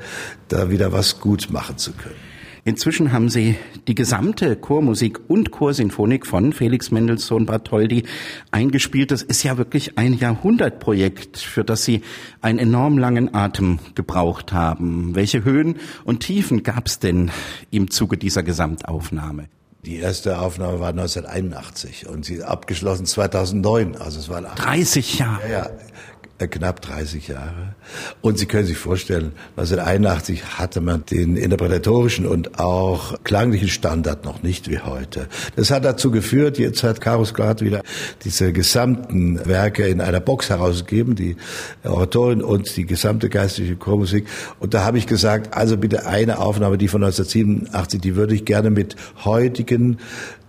da 0.49 0.71
wieder 0.71 0.93
was 0.93 1.21
gut 1.21 1.49
machen 1.51 1.79
zu 1.79 1.93
können. 1.93 2.34
Inzwischen 2.67 3.13
haben 3.13 3.29
Sie 3.29 3.57
die 3.89 3.95
gesamte 3.95 4.57
Chormusik 4.57 5.21
und 5.29 5.51
Chorsinfonik 5.51 6.27
von 6.27 6.55
Felix 6.55 6.91
Mendelssohn 6.91 7.45
Bartholdy 7.45 8.05
eingespielt. 8.53 9.11
Das 9.11 9.23
ist 9.23 9.43
ja 9.43 9.59
wirklich 9.59 9.99
ein 9.99 10.15
Jahrhundertprojekt, 10.15 11.37
für 11.37 11.63
das 11.63 11.85
Sie 11.85 12.01
einen 12.41 12.59
enorm 12.59 12.97
langen 12.97 13.35
Atem 13.35 13.81
gebraucht 13.95 14.55
haben. 14.55 15.15
Welche 15.15 15.45
Höhen 15.45 15.77
und 16.05 16.21
Tiefen 16.21 16.63
gab 16.63 16.87
es 16.87 16.99
denn 16.99 17.31
im 17.71 17.91
Zuge 17.91 18.17
dieser 18.17 18.43
Gesamtaufnahme? 18.43 19.49
Die 19.85 19.97
erste 19.97 20.39
Aufnahme 20.39 20.81
war 20.81 20.89
1981 20.89 22.09
und 22.09 22.25
sie 22.25 22.43
abgeschlossen 22.43 23.05
2009. 23.05 23.97
Also 23.97 24.19
es 24.19 24.31
waren 24.31 24.47
30 24.57 25.19
Jahre. 25.19 25.43
Ja, 25.43 25.51
ja, 25.51 25.71
äh, 26.39 26.49
knapp 26.49 26.81
30 26.83 27.29
Jahre. 27.29 27.75
Und 28.21 28.39
Sie 28.39 28.47
können 28.47 28.67
sich 28.67 28.77
vorstellen, 28.77 29.33
1981 29.57 30.59
hatte 30.59 30.81
man 30.81 31.05
den 31.07 31.37
interpretatorischen 31.37 32.27
und 32.27 32.59
auch 32.59 33.15
klanglichen 33.23 33.69
Standard 33.69 34.25
noch 34.25 34.43
nicht 34.43 34.69
wie 34.69 34.81
heute. 34.81 35.29
Das 35.55 35.71
hat 35.71 35.85
dazu 35.85 36.11
geführt, 36.11 36.59
jetzt 36.59 36.83
hat 36.83 37.01
Karus 37.01 37.35
gerade 37.35 37.65
wieder 37.65 37.83
diese 38.25 38.53
gesamten 38.53 39.47
Werke 39.47 39.87
in 39.87 40.01
einer 40.01 40.21
Box 40.21 40.51
herausgegeben, 40.51 41.15
die 41.15 41.37
Oratoren 41.85 42.43
und 42.43 42.77
die 42.77 42.85
gesamte 42.85 43.29
geistliche 43.29 43.77
Chormusik. 43.77 44.27
Und 44.59 44.75
da 44.75 44.85
habe 44.85 44.99
ich 44.99 45.07
gesagt, 45.07 45.55
also 45.55 45.77
bitte 45.77 46.07
eine 46.07 46.39
Aufnahme, 46.39 46.79
die 46.79 46.89
von 46.89 47.05
1987, 47.05 48.01
die 48.01 48.17
würde 48.17 48.35
ich 48.35 48.45
gerne 48.45 48.71
mit 48.71 48.97
heutigen 49.25 49.99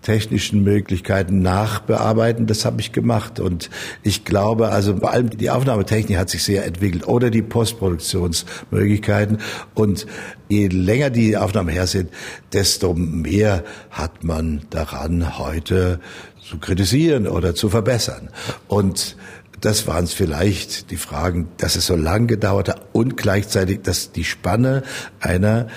technischen 0.05 0.63
Möglichkeiten 0.63 1.39
nachbearbeiten. 1.39 2.45
Das 2.45 2.63
habe 2.63 2.79
ich 2.79 2.91
gemacht. 2.91 3.39
Und 3.39 3.71
ich 4.03 4.23
glaube, 4.23 4.69
also 4.69 4.97
vor 4.97 5.11
allem 5.11 5.31
die 5.31 5.49
Aufnahmetechnik 5.49 6.17
hat 6.17 6.29
sich 6.29 6.43
sehr 6.43 6.65
entwickelt 6.65 7.07
oder 7.07 7.31
die 7.31 7.41
Postproduktionsmöglichkeiten. 7.41 9.39
Und 9.73 10.05
je 10.47 10.67
länger 10.67 11.09
die 11.09 11.35
Aufnahmen 11.35 11.69
her 11.69 11.87
sind, 11.87 12.11
desto 12.53 12.93
mehr 12.93 13.63
hat 13.89 14.23
man 14.23 14.61
daran, 14.69 15.39
heute 15.39 15.99
zu 16.47 16.59
kritisieren 16.59 17.27
oder 17.27 17.55
zu 17.55 17.69
verbessern. 17.69 18.29
Und 18.67 19.17
das 19.61 19.87
waren 19.87 20.03
es 20.03 20.13
vielleicht 20.13 20.91
die 20.91 20.97
Fragen, 20.97 21.47
dass 21.57 21.75
es 21.75 21.87
so 21.87 21.95
lang 21.95 22.27
gedauert 22.27 22.69
hat 22.69 22.81
und 22.93 23.17
gleichzeitig, 23.17 23.81
dass 23.81 24.11
die 24.11 24.23
Spanne 24.23 24.83
einer 25.19 25.67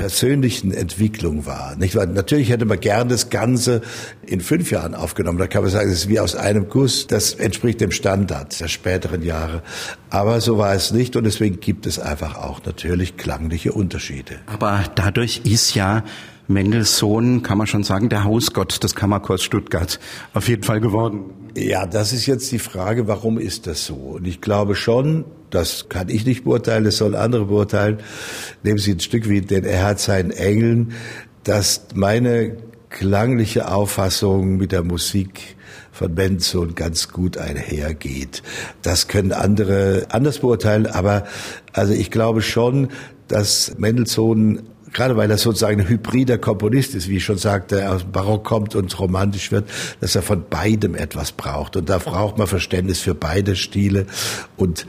persönlichen 0.00 0.72
Entwicklung 0.72 1.44
war. 1.44 1.76
Nicht? 1.76 1.94
Weil 1.94 2.06
natürlich 2.06 2.48
hätte 2.48 2.64
man 2.64 2.80
gern 2.80 3.10
das 3.10 3.28
Ganze 3.28 3.82
in 4.26 4.40
fünf 4.40 4.70
Jahren 4.70 4.94
aufgenommen. 4.94 5.36
Da 5.36 5.46
kann 5.46 5.60
man 5.60 5.70
sagen, 5.70 5.90
es 5.90 6.04
ist 6.04 6.08
wie 6.08 6.18
aus 6.18 6.34
einem 6.34 6.70
Guss. 6.70 7.06
Das 7.06 7.34
entspricht 7.34 7.82
dem 7.82 7.90
Standard 7.90 8.58
der 8.58 8.68
späteren 8.68 9.22
Jahre. 9.22 9.62
Aber 10.08 10.40
so 10.40 10.56
war 10.56 10.74
es 10.74 10.90
nicht 10.90 11.16
und 11.16 11.24
deswegen 11.24 11.60
gibt 11.60 11.84
es 11.84 11.98
einfach 11.98 12.36
auch 12.36 12.64
natürlich 12.64 13.18
klangliche 13.18 13.72
Unterschiede. 13.72 14.36
Aber 14.46 14.84
dadurch 14.94 15.42
ist 15.44 15.74
ja 15.74 16.02
Mendelssohn, 16.48 17.42
kann 17.42 17.58
man 17.58 17.66
schon 17.66 17.84
sagen, 17.84 18.08
der 18.08 18.24
Hausgott 18.24 18.82
des 18.82 18.94
Kammerchors 18.94 19.42
Stuttgart 19.42 20.00
auf 20.32 20.48
jeden 20.48 20.62
Fall 20.62 20.80
geworden. 20.80 21.24
Ja, 21.54 21.84
das 21.84 22.14
ist 22.14 22.24
jetzt 22.24 22.50
die 22.52 22.58
Frage, 22.58 23.06
warum 23.06 23.38
ist 23.38 23.66
das 23.66 23.84
so? 23.84 23.94
Und 23.96 24.26
ich 24.26 24.40
glaube 24.40 24.76
schon, 24.76 25.26
das 25.50 25.88
kann 25.88 26.08
ich 26.08 26.24
nicht 26.24 26.44
beurteilen, 26.44 26.84
das 26.84 26.96
sollen 26.98 27.14
andere 27.14 27.46
beurteilen. 27.46 27.98
Nehmen 28.62 28.78
Sie 28.78 28.92
ein 28.92 29.00
Stück 29.00 29.28
wie 29.28 29.40
den 29.40 29.64
Er 29.64 29.84
hat 29.84 30.00
seinen 30.00 30.30
Engeln, 30.30 30.92
dass 31.44 31.86
meine 31.94 32.56
klangliche 32.88 33.70
Auffassung 33.70 34.56
mit 34.56 34.72
der 34.72 34.82
Musik 34.82 35.56
von 35.92 36.14
Mendelssohn 36.14 36.74
ganz 36.74 37.08
gut 37.08 37.36
einhergeht. 37.36 38.42
Das 38.82 39.08
können 39.08 39.32
andere 39.32 40.06
anders 40.10 40.38
beurteilen, 40.38 40.86
aber 40.86 41.24
also 41.72 41.92
ich 41.92 42.10
glaube 42.10 42.42
schon, 42.42 42.88
dass 43.28 43.74
Mendelssohn 43.78 44.62
gerade 44.92 45.16
weil 45.16 45.30
er 45.30 45.38
sozusagen 45.38 45.80
ein 45.80 45.88
hybrider 45.88 46.38
Komponist 46.38 46.94
ist, 46.94 47.08
wie 47.08 47.18
ich 47.18 47.24
schon 47.24 47.38
sagte, 47.38 47.90
aus 47.90 48.02
dem 48.02 48.12
Barock 48.12 48.44
kommt 48.44 48.74
und 48.74 48.98
romantisch 48.98 49.52
wird, 49.52 49.68
dass 50.00 50.16
er 50.16 50.22
von 50.22 50.44
beidem 50.48 50.94
etwas 50.94 51.32
braucht. 51.32 51.76
Und 51.76 51.88
da 51.88 51.98
braucht 51.98 52.38
man 52.38 52.46
Verständnis 52.46 53.00
für 53.00 53.14
beide 53.14 53.56
Stile. 53.56 54.06
Und 54.56 54.86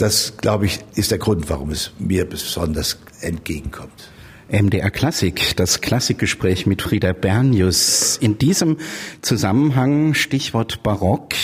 das, 0.00 0.36
glaube 0.38 0.66
ich, 0.66 0.80
ist 0.94 1.10
der 1.10 1.18
Grund, 1.18 1.50
warum 1.50 1.70
es 1.70 1.90
mir 1.98 2.24
besonders 2.24 2.98
entgegenkommt. 3.20 4.08
MDR 4.50 4.90
Klassik, 4.90 5.54
das 5.56 5.80
Klassikgespräch 5.80 6.66
mit 6.66 6.82
Frieda 6.82 7.12
Bernius. 7.12 8.16
In 8.20 8.36
diesem 8.36 8.78
Zusammenhang, 9.22 10.14
Stichwort 10.14 10.82
Barock, 10.82 11.34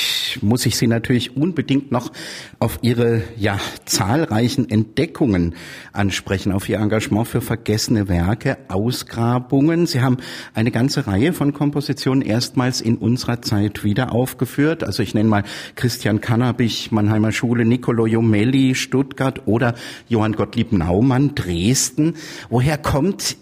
muss 0.42 0.66
ich 0.66 0.76
Sie 0.76 0.88
natürlich 0.88 1.36
unbedingt 1.36 1.92
noch 1.92 2.10
auf 2.58 2.80
Ihre 2.82 3.22
ja 3.36 3.60
zahlreichen 3.84 4.68
Entdeckungen 4.68 5.54
ansprechen, 5.92 6.50
auf 6.50 6.68
Ihr 6.68 6.78
Engagement 6.78 7.28
für 7.28 7.40
vergessene 7.40 8.08
Werke, 8.08 8.58
Ausgrabungen. 8.68 9.86
Sie 9.86 10.00
haben 10.00 10.16
eine 10.52 10.72
ganze 10.72 11.06
Reihe 11.06 11.32
von 11.32 11.52
Kompositionen 11.52 12.22
erstmals 12.22 12.80
in 12.80 12.96
unserer 12.96 13.40
Zeit 13.40 13.84
wieder 13.84 14.12
aufgeführt. 14.12 14.82
Also 14.82 15.04
ich 15.04 15.14
nenne 15.14 15.28
mal 15.28 15.44
Christian 15.76 16.20
Kannabich, 16.20 16.90
Mannheimer 16.90 17.30
Schule, 17.30 17.64
Niccolo 17.64 18.06
Jomelli, 18.06 18.74
Stuttgart 18.74 19.46
oder 19.46 19.74
Johann 20.08 20.32
Gottlieb 20.32 20.72
Naumann, 20.72 21.36
Dresden. 21.36 22.14
Woher 22.50 22.78
kommt 22.78 22.95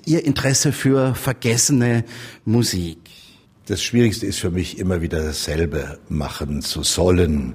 Ihr 0.05 0.25
Interesse 0.25 0.73
für 0.73 1.15
vergessene 1.15 2.05
Musik? 2.45 2.99
Das 3.67 3.83
Schwierigste 3.83 4.27
ist 4.27 4.41
für 4.41 4.51
mich 4.51 4.79
immer 4.79 5.01
wieder 5.01 5.23
dasselbe 5.23 5.99
machen 6.09 6.61
zu 6.61 6.83
sollen. 6.83 7.55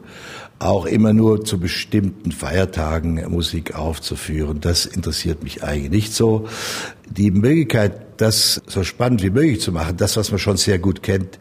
Auch 0.58 0.86
immer 0.86 1.12
nur 1.12 1.44
zu 1.44 1.60
bestimmten 1.60 2.32
Feiertagen 2.32 3.30
Musik 3.30 3.76
aufzuführen. 3.76 4.62
Das 4.62 4.86
interessiert 4.86 5.44
mich 5.44 5.62
eigentlich 5.62 5.92
nicht 5.92 6.14
so. 6.14 6.48
Die 7.10 7.32
Möglichkeit, 7.32 8.22
das 8.22 8.62
so 8.66 8.84
spannend 8.86 9.22
wie 9.22 9.30
möglich 9.30 9.60
zu 9.60 9.74
machen, 9.74 9.98
das, 9.98 10.16
was 10.16 10.32
man 10.32 10.40
schon 10.40 10.56
sehr 10.56 10.80
gut 10.80 11.04
kennt, 11.04 11.38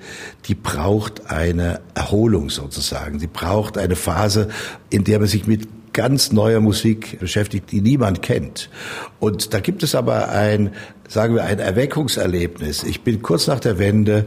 die 0.46 0.56
braucht 0.56 1.30
eine 1.30 1.80
Erholung 1.94 2.50
sozusagen. 2.50 3.20
Die 3.20 3.28
braucht 3.28 3.78
eine 3.78 3.94
Phase, 3.94 4.48
in 4.90 5.04
der 5.04 5.20
man 5.20 5.28
sich 5.28 5.46
mit 5.46 5.68
ganz 5.98 6.30
neuer 6.30 6.60
Musik 6.60 7.18
beschäftigt, 7.18 7.72
die 7.72 7.80
niemand 7.80 8.22
kennt. 8.22 8.70
Und 9.18 9.52
da 9.52 9.58
gibt 9.58 9.82
es 9.82 9.96
aber 9.96 10.28
ein, 10.28 10.70
sagen 11.08 11.34
wir, 11.34 11.42
ein 11.42 11.58
Erweckungserlebnis. 11.58 12.84
Ich 12.84 13.02
bin 13.02 13.20
kurz 13.20 13.48
nach 13.48 13.58
der 13.58 13.80
Wende 13.80 14.26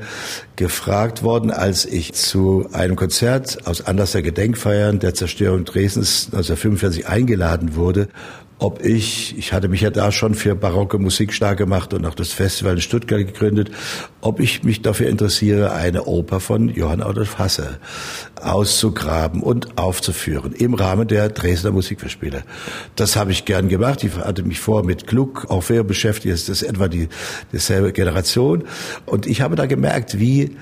gefragt 0.58 1.24
worden, 1.24 1.50
als 1.50 1.86
ich 1.86 2.12
zu 2.12 2.68
einem 2.74 2.98
Konzert 2.98 3.66
aus 3.68 3.86
Anlass 3.86 4.12
der 4.12 4.22
Gedenkfeiern 4.22 5.00
der 5.00 5.14
Zerstörung 5.14 5.64
Dresdens 5.64 6.26
1945 6.26 7.08
eingeladen 7.08 7.78
wurde 7.78 8.10
ob 8.62 8.86
ich, 8.86 9.36
ich 9.40 9.54
hatte 9.54 9.70
mich 9.70 9.82
ja 9.82 9.90
da 9.90 10.12
schon 10.12 10.36
für 10.36 10.54
barocke 10.54 11.00
Musik 11.00 11.34
stark 11.34 11.58
gemacht 11.58 11.96
und 11.96 12.06
auch 12.06 12.14
das 12.14 12.32
Festival 12.32 12.76
in 12.76 12.82
Stuttgart 12.82 13.18
gegründet, 13.18 13.72
ob 14.22 14.40
ich 14.40 14.64
mich 14.64 14.84
dafür 14.84 15.10
interessiere, 15.10 15.72
eine 15.74 16.04
Oper 16.04 16.40
von 16.40 16.70
Johann 16.70 17.02
Adolf 17.02 17.40
Hasse 17.40 17.80
auszugraben 18.40 19.42
und 19.42 19.80
aufzuführen 19.80 20.54
im 20.54 20.76
Rahmen 20.76 21.08
der 21.08 21.30
Dresdner 21.30 21.72
Musikverspiele. 21.72 22.44
Das 22.96 23.16
habe 23.16 23.32
ich 23.32 23.46
gern 23.46 23.68
gemacht. 23.68 24.04
Ich 24.04 24.16
hatte 24.16 24.44
mich 24.44 24.60
vor 24.60 24.84
mit 24.84 25.08
Gluck, 25.08 25.48
Orfeo 25.50 25.84
beschäftigt. 25.84 26.32
Das 26.32 26.48
ist 26.48 26.62
etwa 26.62 26.88
die, 26.88 27.10
dieselbe 27.52 27.92
Generation. 27.92 28.66
Und 29.08 29.26
ich 29.26 29.42
habe 29.42 29.56
da 29.56 29.66
gemerkt, 29.66 30.20
wie 30.20 30.56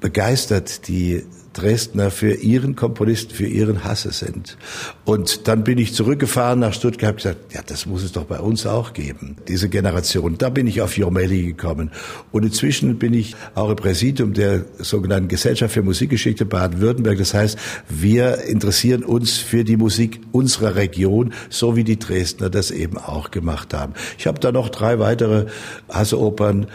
begeistert 0.00 0.88
die 0.88 1.26
Dresdner 1.52 2.10
für 2.10 2.34
ihren 2.34 2.76
Komponisten, 2.76 3.34
für 3.34 3.46
ihren 3.46 3.84
Hasse 3.84 4.12
sind. 4.12 4.56
Und 5.04 5.48
dann 5.48 5.64
bin 5.64 5.78
ich 5.78 5.94
zurückgefahren 5.94 6.60
nach 6.60 6.72
Stuttgart 6.72 7.12
und 7.12 7.16
gesagt, 7.16 7.52
ja, 7.52 7.60
das 7.66 7.86
muss 7.86 8.02
es 8.02 8.12
doch 8.12 8.24
bei 8.24 8.38
uns 8.38 8.66
auch 8.66 8.92
geben, 8.92 9.36
diese 9.48 9.68
Generation. 9.68 10.38
Da 10.38 10.48
bin 10.48 10.66
ich 10.66 10.80
auf 10.80 10.96
Jomelli 10.96 11.44
gekommen. 11.44 11.90
Und 12.30 12.44
inzwischen 12.44 12.98
bin 12.98 13.14
ich 13.14 13.34
auch 13.54 13.70
im 13.70 13.76
Präsidium 13.76 14.32
der 14.32 14.64
sogenannten 14.78 15.28
Gesellschaft 15.28 15.74
für 15.74 15.82
Musikgeschichte 15.82 16.46
Baden-Württemberg. 16.46 17.18
Das 17.18 17.34
heißt, 17.34 17.58
wir 17.88 18.44
interessieren 18.44 19.02
uns 19.02 19.38
für 19.38 19.64
die 19.64 19.76
Musik 19.76 20.20
unserer 20.32 20.76
Region, 20.76 21.32
so 21.48 21.74
wie 21.76 21.84
die 21.84 21.98
Dresdner 21.98 22.50
das 22.50 22.70
eben 22.70 22.96
auch 22.96 23.30
gemacht 23.30 23.74
haben. 23.74 23.94
Ich 24.18 24.26
habe 24.26 24.38
da 24.38 24.52
noch 24.52 24.68
drei 24.68 24.98
weitere 24.98 25.46
Hasse-Opern 25.88 26.66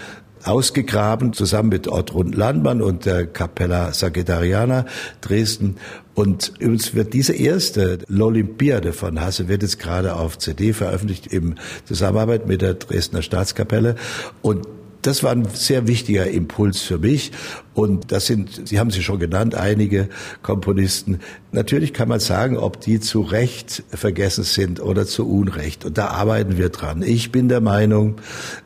ausgegraben, 0.45 1.33
zusammen 1.33 1.69
mit 1.69 1.87
Ortrund 1.87 2.35
Landmann 2.35 2.81
und 2.81 3.05
der 3.05 3.25
Capella 3.25 3.93
Sagittariana 3.93 4.85
Dresden. 5.21 5.77
Und 6.13 6.53
übrigens 6.59 6.93
wird 6.93 7.13
diese 7.13 7.33
erste 7.33 7.97
L'Olympiade 8.09 8.93
von 8.93 9.19
Hasse 9.19 9.47
wird 9.47 9.63
jetzt 9.63 9.79
gerade 9.79 10.15
auf 10.15 10.37
CD 10.37 10.71
veröffentlicht 10.71 11.27
im 11.27 11.55
Zusammenarbeit 11.85 12.47
mit 12.47 12.61
der 12.61 12.75
Dresdner 12.75 13.21
Staatskapelle. 13.21 13.95
Und 14.41 14.67
das 15.01 15.23
war 15.23 15.31
ein 15.31 15.47
sehr 15.53 15.87
wichtiger 15.87 16.27
Impuls 16.27 16.81
für 16.81 16.97
mich. 16.97 17.31
Und 17.75 18.13
das 18.13 18.25
sind, 18.25 18.67
Sie 18.70 18.79
haben 18.79 18.89
sie 18.89 19.03
schon 19.03 19.20
genannt, 19.20 19.53
einige 19.53 20.08
Komponisten. 20.41 21.20
Natürlich 21.51 21.94
kann 21.94 22.08
man 22.08 22.22
sagen, 22.22 22.58
ob 22.58 22.79
die 22.79 23.01
zu 23.01 23.20
Recht 23.20 23.84
vergessen 23.89 24.46
sind 24.46 24.79
oder 24.79 25.05
zu 25.05 25.27
Unrecht. 25.27 25.84
Und 25.84 25.98
da 25.98 26.08
arbeiten 26.08 26.58
wir 26.58 26.70
dran. 26.70 27.01
Ich 27.01 27.34
bin 27.34 27.50
der 27.50 27.60
Meinung, 27.60 28.15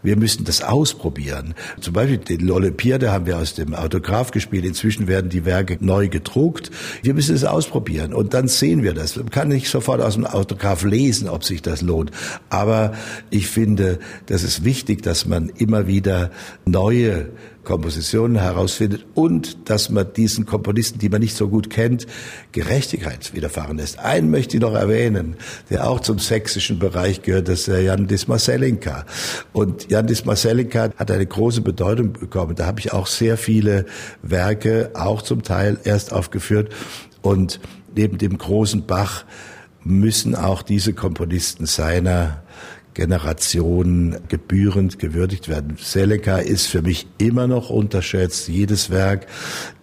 wir 0.03 0.15
müssen 0.15 0.45
das 0.45 0.61
ausprobieren. 0.61 1.55
Zum 1.81 1.93
Beispiel 1.93 2.19
den 2.19 2.51
Olympiade 2.51 3.11
haben 3.11 3.25
wir 3.25 3.39
aus 3.39 3.55
dem 3.55 3.73
Autograph 3.73 4.29
gespielt. 4.29 4.63
Inzwischen 4.63 5.07
werden 5.07 5.31
die 5.31 5.43
Werke 5.43 5.77
neu 5.79 6.07
gedruckt. 6.07 6.69
Wir 7.01 7.15
müssen 7.15 7.33
es 7.35 7.43
ausprobieren. 7.43 8.13
Und 8.13 8.35
dann 8.35 8.47
sehen 8.47 8.83
wir 8.83 8.93
das. 8.93 9.15
Man 9.15 9.31
kann 9.31 9.47
nicht 9.47 9.69
sofort 9.69 10.01
aus 10.01 10.13
dem 10.13 10.27
Autograph 10.27 10.83
lesen, 10.83 11.29
ob 11.29 11.43
sich 11.43 11.63
das 11.63 11.81
lohnt. 11.81 12.11
Aber 12.51 12.93
ich 13.31 13.47
finde, 13.47 13.97
das 14.27 14.43
ist 14.43 14.63
wichtig, 14.63 15.01
dass 15.01 15.25
man 15.25 15.49
immer 15.49 15.87
wieder 15.87 16.29
neue 16.65 17.29
Kompositionen 17.63 18.37
herausfindet 18.37 19.05
und 19.13 19.69
dass 19.69 19.89
man 19.89 20.11
diesen 20.13 20.45
Komponisten, 20.45 20.99
die 20.99 21.09
man 21.09 21.21
nicht 21.21 21.35
so 21.35 21.49
gut 21.49 21.69
kennt, 21.69 22.07
Gerechtigkeit 22.51 23.33
widerfahren 23.33 23.77
lässt. 23.77 23.99
Einen 23.99 24.31
möchte 24.31 24.57
ich 24.57 24.61
noch 24.61 24.73
erwähnen, 24.73 25.35
der 25.69 25.87
auch 25.87 25.99
zum 25.99 26.19
sächsischen 26.19 26.79
Bereich 26.79 27.21
gehört, 27.21 27.47
das 27.47 27.59
ist 27.59 27.67
der 27.67 27.81
Jan 27.81 28.07
Dismaselinka. 28.07 29.05
Und 29.53 29.91
Jan 29.91 30.07
Dismaselinka 30.07 30.91
hat 30.97 31.11
eine 31.11 31.25
große 31.25 31.61
Bedeutung 31.61 32.13
bekommen. 32.13 32.55
Da 32.55 32.65
habe 32.65 32.79
ich 32.79 32.93
auch 32.93 33.07
sehr 33.07 33.37
viele 33.37 33.85
Werke, 34.21 34.91
auch 34.93 35.21
zum 35.21 35.43
Teil 35.43 35.77
erst 35.83 36.13
aufgeführt. 36.13 36.73
Und 37.21 37.59
neben 37.95 38.17
dem 38.17 38.37
großen 38.37 38.85
Bach 38.85 39.25
müssen 39.83 40.35
auch 40.35 40.61
diese 40.61 40.93
Komponisten 40.93 41.65
seiner 41.65 42.43
Generationen 42.99 44.17
gebührend 44.27 44.99
gewürdigt 44.99 45.47
werden. 45.47 45.77
Seneca 45.79 46.39
ist 46.39 46.67
für 46.67 46.81
mich 46.81 47.07
immer 47.17 47.47
noch 47.47 47.69
unterschätzt. 47.69 48.49
Jedes 48.49 48.89
Werk, 48.89 49.27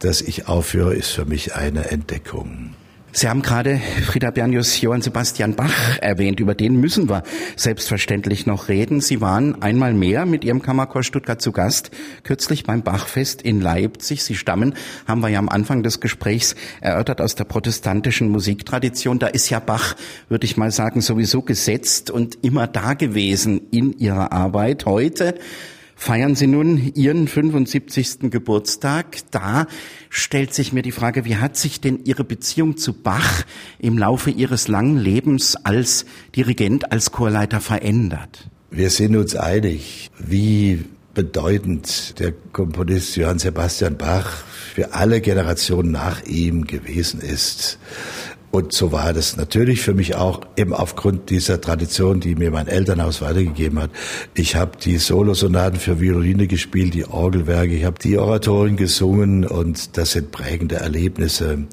das 0.00 0.20
ich 0.20 0.48
aufführe, 0.48 0.94
ist 0.94 1.12
für 1.12 1.24
mich 1.24 1.54
eine 1.54 1.90
Entdeckung. 1.90 2.74
Sie 3.18 3.30
haben 3.30 3.40
gerade 3.40 3.80
Frieda 4.04 4.30
Bernius 4.30 4.78
Johann 4.82 5.00
Sebastian 5.00 5.54
Bach 5.54 5.96
erwähnt. 6.02 6.38
Über 6.38 6.54
den 6.54 6.76
müssen 6.76 7.08
wir 7.08 7.22
selbstverständlich 7.56 8.44
noch 8.44 8.68
reden. 8.68 9.00
Sie 9.00 9.22
waren 9.22 9.62
einmal 9.62 9.94
mehr 9.94 10.26
mit 10.26 10.44
Ihrem 10.44 10.60
Kammerchor 10.60 11.02
Stuttgart 11.02 11.40
zu 11.40 11.50
Gast, 11.50 11.90
kürzlich 12.24 12.64
beim 12.64 12.82
Bachfest 12.82 13.40
in 13.40 13.62
Leipzig. 13.62 14.22
Sie 14.22 14.34
stammen, 14.34 14.74
haben 15.06 15.22
wir 15.22 15.30
ja 15.30 15.38
am 15.38 15.48
Anfang 15.48 15.82
des 15.82 16.00
Gesprächs 16.00 16.56
erörtert, 16.82 17.22
aus 17.22 17.34
der 17.34 17.44
protestantischen 17.44 18.28
Musiktradition. 18.28 19.18
Da 19.18 19.28
ist 19.28 19.48
ja 19.48 19.60
Bach, 19.60 19.96
würde 20.28 20.44
ich 20.44 20.58
mal 20.58 20.70
sagen, 20.70 21.00
sowieso 21.00 21.40
gesetzt 21.40 22.10
und 22.10 22.44
immer 22.44 22.66
da 22.66 22.92
gewesen 22.92 23.62
in 23.70 23.98
Ihrer 23.98 24.32
Arbeit. 24.32 24.84
Heute 24.84 25.36
feiern 25.96 26.36
Sie 26.36 26.46
nun 26.46 26.92
Ihren 26.94 27.26
75. 27.26 28.30
Geburtstag. 28.30 29.18
Da 29.32 29.66
stellt 30.10 30.54
sich 30.54 30.72
mir 30.72 30.82
die 30.82 30.92
Frage, 30.92 31.24
wie 31.24 31.36
hat 31.36 31.56
sich 31.56 31.80
denn 31.80 32.04
Ihre 32.04 32.22
Beziehung 32.22 32.76
zu 32.76 32.92
Bach 32.92 33.42
im 33.80 33.98
Laufe 33.98 34.30
Ihres 34.30 34.68
langen 34.68 34.98
Lebens 34.98 35.56
als 35.56 36.04
Dirigent, 36.36 36.92
als 36.92 37.10
Chorleiter 37.10 37.60
verändert? 37.60 38.48
Wir 38.70 38.90
sind 38.90 39.16
uns 39.16 39.34
einig, 39.34 40.10
wie 40.18 40.84
bedeutend 41.14 42.18
der 42.20 42.32
Komponist 42.52 43.16
Johann 43.16 43.38
Sebastian 43.38 43.96
Bach 43.96 44.44
für 44.74 44.92
alle 44.92 45.22
Generationen 45.22 45.90
nach 45.90 46.22
ihm 46.26 46.66
gewesen 46.66 47.22
ist. 47.22 47.78
Und 48.50 48.72
so 48.72 48.90
war 48.92 49.12
das 49.12 49.36
natürlich 49.36 49.82
für 49.82 49.92
mich 49.92 50.14
auch 50.14 50.40
eben 50.56 50.72
aufgrund 50.72 51.30
dieser 51.30 51.60
Tradition, 51.60 52.20
die 52.20 52.34
mir 52.34 52.50
mein 52.50 52.68
Elternhaus 52.68 53.20
weitergegeben 53.20 53.80
hat. 53.80 53.90
Ich 54.34 54.56
habe 54.56 54.78
die 54.82 54.96
Solosonaten 54.98 55.78
für 55.78 56.00
Violine 56.00 56.46
gespielt, 56.46 56.94
die 56.94 57.04
Orgelwerke, 57.04 57.74
ich 57.74 57.84
habe 57.84 57.98
die 57.98 58.16
Oratorien 58.16 58.76
gesungen 58.76 59.46
und 59.46 59.96
das 59.98 60.12
sind 60.12 60.30
prägende 60.30 60.76
Erlebnisse. 60.76 61.66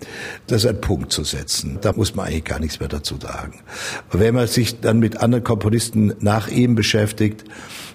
Das 0.47 0.63
ist 0.63 0.69
ein 0.69 0.81
Punkt 0.81 1.11
zu 1.11 1.23
setzen. 1.23 1.77
Da 1.81 1.93
muss 1.93 2.15
man 2.15 2.27
eigentlich 2.27 2.43
gar 2.45 2.59
nichts 2.59 2.79
mehr 2.79 2.89
dazu 2.89 3.15
sagen. 3.21 3.59
wenn 4.11 4.35
man 4.35 4.47
sich 4.47 4.81
dann 4.81 4.99
mit 4.99 5.17
anderen 5.17 5.43
Komponisten 5.43 6.13
nach 6.19 6.49
ihm 6.49 6.75
beschäftigt, 6.75 7.45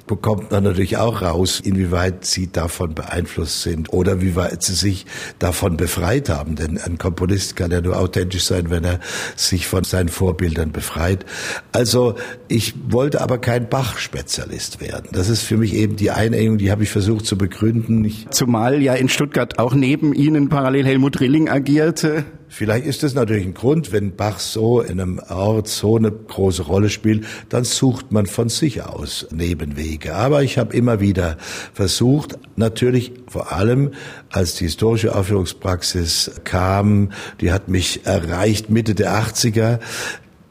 bekommt 0.09 0.51
man 0.51 0.65
natürlich 0.65 0.97
auch 0.97 1.23
raus, 1.23 1.61
inwieweit 1.63 2.25
sie 2.25 2.51
davon 2.51 2.95
beeinflusst 2.95 3.63
sind 3.63 3.93
oder 3.93 4.21
wie 4.21 4.35
weit 4.35 4.65
sie 4.65 4.75
sich 4.75 5.07
davon 5.39 5.77
befreit 5.77 6.29
haben. 6.29 6.57
Denn 6.57 6.79
ein 6.79 6.99
Komponist 6.99 7.55
kann 7.55 7.71
ja 7.71 7.81
nur 7.81 7.97
authentisch 7.97 8.45
sein, 8.45 8.71
wenn 8.71 8.83
er 8.83 8.99
sich 9.37 9.69
von 9.69 9.85
seinen 9.85 10.09
Vorbildern 10.09 10.73
befreit. 10.73 11.25
Also 11.71 12.17
ich 12.49 12.75
wollte 12.89 13.21
aber 13.21 13.39
kein 13.39 13.69
Bach-Spezialist 13.69 14.81
werden. 14.81 15.11
Das 15.13 15.29
ist 15.29 15.43
für 15.43 15.57
mich 15.57 15.75
eben 15.75 15.95
die 15.95 16.11
Einengung, 16.11 16.59
die 16.59 16.73
habe 16.73 16.83
ich 16.83 16.91
versucht 16.91 17.27
zu 17.27 17.39
begründen. 17.39 18.05
Ich 18.05 18.29
Zumal 18.31 18.83
ja 18.83 18.95
in 18.95 19.09
Stuttgart 19.09 19.59
auch 19.61 19.75
neben 19.75 20.15
Ihnen 20.15 20.49
parallel 20.49 20.87
Helmut 20.87 21.21
Rilling 21.21 21.49
agierte. 21.49 22.25
Vielleicht 22.49 22.87
ist 22.87 23.03
das 23.03 23.15
natürlich 23.15 23.45
ein 23.45 23.55
Grund, 23.55 23.93
wenn 23.93 24.17
Bach 24.17 24.39
so 24.39 24.81
in 24.81 25.01
einem 25.01 25.21
Ort 25.29 25.69
so 25.69 25.97
eine 25.97 26.11
große 26.11 26.63
Rolle 26.63 26.89
spielt, 26.89 27.27
dann 27.49 27.65
sucht 27.65 28.11
man 28.11 28.27
von 28.27 28.49
sich 28.49 28.83
aus 28.83 29.27
Nebenwege. 29.31 30.15
Aber 30.15 30.43
ich 30.43 30.59
habe 30.59 30.75
immer 30.75 31.01
wieder 31.01 31.37
versucht, 31.75 32.39
natürlich 32.57 33.13
vor 33.29 33.53
allem, 33.53 33.93
als 34.31 34.55
die 34.55 34.65
historische 34.65 35.15
Aufführungspraxis 35.15 36.41
kam, 36.45 37.13
die 37.41 37.53
hat 37.53 37.69
mich 37.69 38.07
erreicht 38.07 38.71
Mitte 38.71 38.95
der 38.95 39.13
80er, 39.13 39.79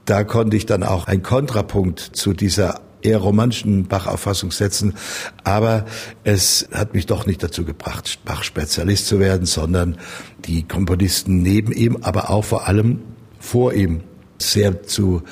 da 0.06 0.24
konnte 0.24 0.56
ich 0.56 0.66
dann 0.66 0.84
auch 0.84 1.08
einen 1.08 1.24
Kontrapunkt 1.24 2.00
zu 2.00 2.34
dieser 2.34 2.80
eher 3.02 3.20
romantischen 3.20 3.88
Bach-Auffassung 3.88 4.52
setzen. 4.52 4.96
Aber 5.44 5.86
es 6.24 6.68
hat 6.72 6.94
mich 6.94 7.06
doch 7.06 7.26
nicht 7.26 7.44
dazu 7.44 7.66
gebracht, 7.66 8.20
Bach-Spezialist 8.26 9.08
zu 9.08 9.20
werden, 9.20 9.46
sondern 9.46 9.98
die 10.46 10.64
Komponisten 10.64 11.42
neben 11.42 11.72
ihm, 11.72 11.98
aber 12.02 12.30
auch 12.30 12.46
vor 12.46 12.68
allem 12.68 13.02
vor 13.40 13.74
ihm 13.74 14.02
sehr 14.40 14.84
zu 14.84 15.24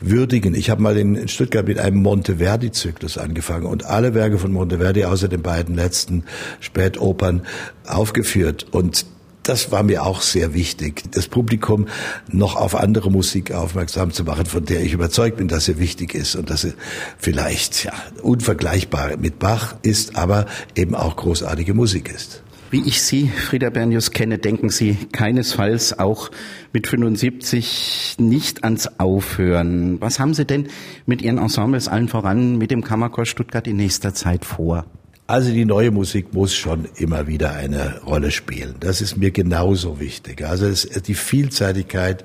würdigen. 0.00 0.54
Ich 0.54 0.70
habe 0.70 0.82
mal 0.82 0.96
in 0.96 1.28
Stuttgart 1.28 1.66
mit 1.66 1.78
einem 1.78 2.02
Monteverdi-Zyklus 2.02 3.18
angefangen 3.18 3.66
und 3.66 3.84
alle 3.84 4.14
Werke 4.14 4.38
von 4.38 4.52
Monteverdi 4.52 5.04
außer 5.04 5.28
den 5.28 5.42
beiden 5.42 5.74
letzten 5.74 6.24
Spätopern 6.60 7.42
aufgeführt. 7.86 8.66
Und 8.70 9.06
das 9.48 9.72
war 9.72 9.82
mir 9.82 10.04
auch 10.04 10.20
sehr 10.20 10.52
wichtig, 10.52 11.04
das 11.12 11.26
Publikum 11.28 11.86
noch 12.30 12.56
auf 12.56 12.74
andere 12.74 13.10
Musik 13.10 13.52
aufmerksam 13.52 14.12
zu 14.12 14.24
machen, 14.24 14.46
von 14.46 14.64
der 14.64 14.82
ich 14.82 14.92
überzeugt 14.92 15.38
bin, 15.38 15.48
dass 15.48 15.64
sie 15.64 15.78
wichtig 15.78 16.14
ist 16.14 16.36
und 16.36 16.50
dass 16.50 16.62
sie 16.62 16.74
vielleicht 17.16 17.84
ja, 17.84 17.92
unvergleichbar 18.22 19.16
mit 19.16 19.38
Bach 19.38 19.76
ist, 19.82 20.16
aber 20.16 20.46
eben 20.76 20.94
auch 20.94 21.16
großartige 21.16 21.72
Musik 21.72 22.12
ist. 22.14 22.42
Wie 22.70 22.86
ich 22.86 23.00
Sie, 23.00 23.28
Frieda 23.28 23.70
Bernius, 23.70 24.10
kenne, 24.10 24.36
denken 24.36 24.68
Sie 24.68 24.94
keinesfalls 25.10 25.98
auch 25.98 26.30
mit 26.74 26.86
75 26.86 28.16
nicht 28.18 28.62
ans 28.62 28.98
Aufhören. 28.98 29.98
Was 30.02 30.20
haben 30.20 30.34
Sie 30.34 30.44
denn 30.44 30.68
mit 31.06 31.22
Ihren 31.22 31.38
Ensembles 31.38 31.88
allen 31.88 32.08
voran 32.08 32.58
mit 32.58 32.70
dem 32.70 32.84
Kammerchor 32.84 33.24
Stuttgart 33.24 33.66
in 33.66 33.76
nächster 33.76 34.12
Zeit 34.12 34.44
vor? 34.44 34.84
Also 35.30 35.52
die 35.52 35.66
neue 35.66 35.90
Musik 35.90 36.32
muss 36.32 36.54
schon 36.54 36.88
immer 36.96 37.26
wieder 37.26 37.52
eine 37.52 38.00
Rolle 38.00 38.30
spielen. 38.30 38.76
Das 38.80 39.02
ist 39.02 39.18
mir 39.18 39.30
genauso 39.30 40.00
wichtig. 40.00 40.42
Also 40.42 40.66
es, 40.66 40.88
die 41.02 41.14
Vielseitigkeit 41.14 42.24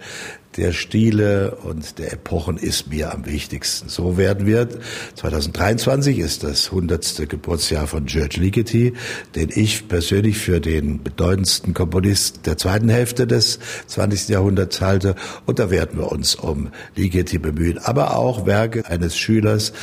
der 0.58 0.72
Stile 0.72 1.56
und 1.64 1.98
der 2.00 2.14
Epochen 2.14 2.58
ist 2.58 2.88
mir 2.88 3.14
am 3.14 3.26
wichtigsten. 3.26 3.90
So 3.90 4.18
werden 4.18 4.46
wir, 4.46 4.68
2023 5.16 6.20
ist 6.20 6.44
das 6.44 6.68
100. 6.68 7.28
Geburtsjahr 7.28 7.88
von 7.88 8.06
George 8.06 8.38
Ligeti, 8.40 8.94
den 9.36 9.50
ich 9.54 9.88
persönlich 9.88 10.38
für 10.38 10.60
den 10.60 11.02
bedeutendsten 11.04 11.74
Komponist 11.74 12.46
der 12.46 12.58
zweiten 12.58 12.90
Hälfte 12.90 13.26
des 13.26 13.60
20. 13.88 14.30
Jahrhunderts 14.30 14.82
halte. 14.82 15.16
Und 15.46 15.60
da 15.60 15.72
werden 15.72 16.00
wir 16.00 16.12
uns 16.12 16.36
um 16.36 16.70
Ligeti 16.96 17.38
bemühen. 17.38 17.80
Aber 17.80 18.16
auch 18.16 18.46
Werke 18.46 18.86
eines 18.86 19.18
Schülers 19.18 19.74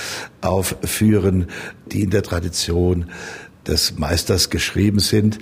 aufführen, 0.41 1.47
die 1.91 2.03
in 2.03 2.11
der 2.11 2.23
Tradition 2.23 3.07
des 3.67 3.99
Meisters 3.99 4.51
geschrieben 4.51 5.01
sind. 5.01 5.39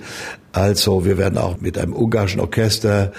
Also 0.51 1.05
wir 1.05 1.17
werden 1.17 1.37
auch 1.37 1.61
mit 1.61 1.77
einem 1.77 1.93
ungarischen 1.93 2.41
Orchester 2.41 3.11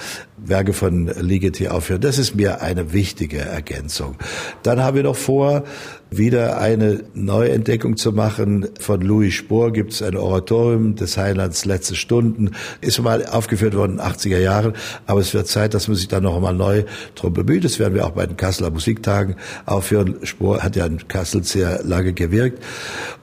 Werke 0.44 0.72
von 0.72 1.10
Ligeti 1.20 1.68
aufführen. 1.68 2.00
Das 2.00 2.18
ist 2.18 2.34
mir 2.34 2.62
eine 2.62 2.92
wichtige 2.92 3.38
Ergänzung. 3.38 4.16
Dann 4.62 4.82
haben 4.82 4.96
wir 4.96 5.02
noch 5.02 5.16
vor, 5.16 5.64
wieder 6.10 6.58
eine 6.58 7.04
Neuentdeckung 7.14 7.96
zu 7.96 8.12
machen. 8.12 8.68
Von 8.80 9.00
Louis 9.00 9.34
Spohr 9.34 9.72
gibt 9.72 9.92
es 9.92 10.02
ein 10.02 10.16
Oratorium 10.16 10.96
des 10.96 11.16
Heilands 11.16 11.64
Letzte 11.64 11.94
Stunden. 11.94 12.50
Ist 12.80 13.00
mal 13.00 13.24
aufgeführt 13.26 13.74
worden 13.74 13.92
in 13.92 13.98
den 13.98 14.06
80er 14.06 14.38
Jahren, 14.38 14.74
aber 15.06 15.20
es 15.20 15.32
wird 15.34 15.46
Zeit, 15.46 15.74
dass 15.74 15.88
man 15.88 15.96
sich 15.96 16.08
da 16.08 16.20
noch 16.20 16.36
einmal 16.36 16.54
neu 16.54 16.84
drum 17.14 17.32
bemüht. 17.32 17.64
Das 17.64 17.78
werden 17.78 17.94
wir 17.94 18.06
auch 18.06 18.10
bei 18.10 18.26
den 18.26 18.36
Kasseler 18.36 18.70
Musiktagen 18.70 19.36
aufführen. 19.66 20.16
Spohr 20.24 20.62
hat 20.62 20.76
ja 20.76 20.86
in 20.86 21.06
Kassel 21.06 21.44
sehr 21.44 21.82
lange 21.84 22.12
gewirkt. 22.12 22.62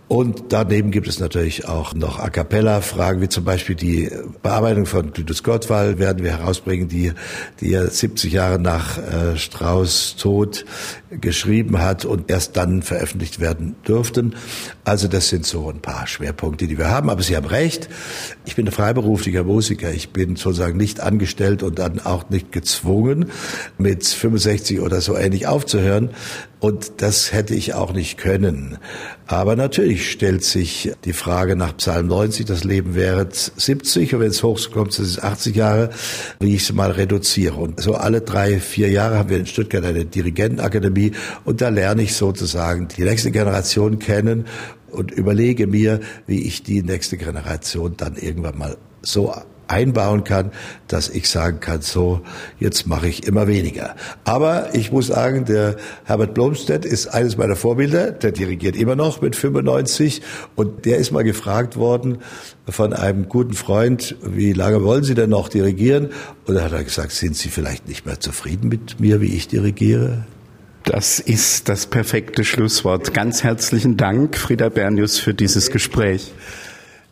Und 0.08 0.54
daneben 0.54 0.92
gibt 0.92 1.10
es 1.10 1.20
natürlich 1.20 1.68
auch 1.68 1.94
noch 1.94 2.20
A 2.20 2.30
Cappella-Fragen, 2.30 3.22
wie 3.22 3.28
zum 3.28 3.44
Beispiel 3.44 3.76
die 3.76 4.10
Bearbeitung 4.42 4.86
von 4.86 5.14
Titus 5.14 5.44
Gottwald 5.44 6.00
werden 6.00 6.24
wir 6.24 6.32
herausbringen, 6.32 6.88
die, 6.88 7.07
die 7.60 7.74
er 7.74 7.90
70 7.90 8.34
Jahre 8.34 8.60
nach 8.60 8.98
äh, 8.98 9.38
Strauss 9.38 10.16
Tod 10.18 10.66
geschrieben 11.10 11.80
hat 11.80 12.06
und 12.06 12.30
erst 12.30 12.58
dann 12.58 12.82
veröffentlicht 12.82 13.40
werden 13.40 13.76
dürften. 13.88 14.36
Also 14.84 15.08
das 15.08 15.30
sind 15.30 15.46
so 15.46 15.70
ein 15.70 15.82
paar 15.82 16.08
Schwerpunkte, 16.08 16.68
die 16.68 16.78
wir 16.78 16.90
haben. 16.90 17.10
Aber 17.10 17.22
Sie 17.24 17.36
haben 17.36 17.46
recht, 17.46 17.90
ich 18.46 18.56
bin 18.56 18.68
ein 18.68 18.72
freiberuflicher 18.72 19.44
Musiker. 19.44 19.92
Ich 19.92 20.10
bin 20.10 20.36
sozusagen 20.36 20.78
nicht 20.78 21.00
angestellt 21.00 21.64
und 21.64 21.80
dann 21.80 22.00
auch 22.00 22.30
nicht 22.30 22.52
gezwungen, 22.52 23.32
mit 23.78 24.06
65 24.06 24.82
oder 24.82 25.02
so 25.02 25.16
ähnlich 25.16 25.48
aufzuhören. 25.48 26.10
Und 26.60 27.02
das 27.02 27.34
hätte 27.34 27.54
ich 27.54 27.76
auch 27.76 27.94
nicht 27.94 28.18
können. 28.18 28.80
Aber 29.28 29.56
natürlich 29.56 30.10
stellt 30.10 30.44
sich 30.44 30.92
die 31.06 31.14
Frage 31.14 31.56
nach 31.56 31.78
Psalm 31.78 32.08
90, 32.08 32.46
das 32.48 32.64
Leben 32.64 32.96
wäre 32.96 33.28
70 33.32 34.16
und 34.16 34.22
wenn 34.22 34.32
es 34.32 34.42
hochkommt, 34.42 34.94
sind 34.94 35.06
es 35.06 35.22
80 35.22 35.56
Jahre, 35.56 35.90
wie 36.40 36.56
ich 36.56 36.64
es 36.64 36.74
mal 36.74 36.90
reduziere. 36.90 37.56
Und 37.56 37.80
so 37.80 37.94
alle 37.94 38.22
drei, 38.22 38.60
vier 38.60 38.90
Jahre 38.90 39.20
haben 39.20 39.30
wir 39.30 39.38
in 39.38 39.46
Stuttgart 39.46 39.86
eine 39.86 40.06
Dirigentenakademie 40.06 41.12
und 41.46 41.62
da 41.62 41.70
lerne 41.70 42.02
ich 42.02 42.16
sozusagen 42.16 42.88
die 42.88 43.04
nächste 43.04 43.30
Generation 43.30 44.00
kennen 44.00 44.46
und 44.90 45.12
überlege 45.12 45.68
mir, 45.68 46.00
wie 46.26 46.42
ich 46.48 46.64
die 46.64 46.82
nächste 46.82 47.18
Generation 47.18 47.96
dann 47.98 48.16
irgendwann 48.16 48.58
mal 48.58 48.78
so 49.04 49.34
einbauen 49.68 50.24
kann, 50.24 50.52
dass 50.88 51.10
ich 51.10 51.30
sagen 51.30 51.60
kann, 51.60 51.82
so, 51.82 52.22
jetzt 52.60 52.88
mache 52.88 53.08
ich 53.08 53.28
immer 53.28 53.48
weniger. 53.48 53.96
Aber 54.24 54.74
ich 54.74 54.92
muss 54.92 55.08
sagen, 55.08 55.46
der 55.46 55.76
Herbert 56.06 56.34
Blomstedt 56.34 56.86
ist 56.86 57.08
eines 57.08 57.38
meiner 57.38 57.56
Vorbilder, 57.56 58.12
der 58.12 58.32
dirigiert 58.32 58.76
immer 58.76 58.96
noch 58.96 59.22
mit 59.22 59.36
95 59.36 60.22
und 60.56 60.86
der 60.86 60.98
ist 60.98 61.12
mal 61.12 61.24
gefragt 61.24 61.78
worden 61.78 62.20
von 62.68 62.94
einem 62.94 63.30
guten 63.30 63.54
Freund, 63.54 64.16
wie 64.22 64.54
lange 64.54 64.84
wollen 64.84 65.04
Sie 65.04 65.16
denn 65.16 65.30
noch 65.30 65.50
dirigieren? 65.50 66.10
Und 66.46 66.56
da 66.56 66.64
hat 66.64 66.74
er 66.74 66.84
gesagt, 66.84 67.12
sind 67.12 67.36
Sie 67.36 67.50
vielleicht 67.50 67.88
nicht 67.88 68.06
mehr 68.06 68.20
zufrieden 68.20 68.68
mit 68.70 69.00
mir, 69.00 69.22
wie 69.22 69.36
ich 69.36 69.48
dirigiere? 69.48 70.26
Das 70.84 71.20
ist 71.20 71.68
das 71.68 71.86
perfekte 71.86 72.46
Schlusswort. 72.46 73.14
Ganz 73.14 73.44
herzlichen 73.44 73.98
Dank, 73.98 74.38
Frieda 74.38 74.70
Bernius, 74.70 75.20
für 75.20 75.34
dieses 75.34 75.70
Gespräch. 75.70 76.32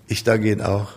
Ich 0.08 0.24
danke 0.24 0.50
Ihnen 0.52 0.62
auch. 0.62 0.94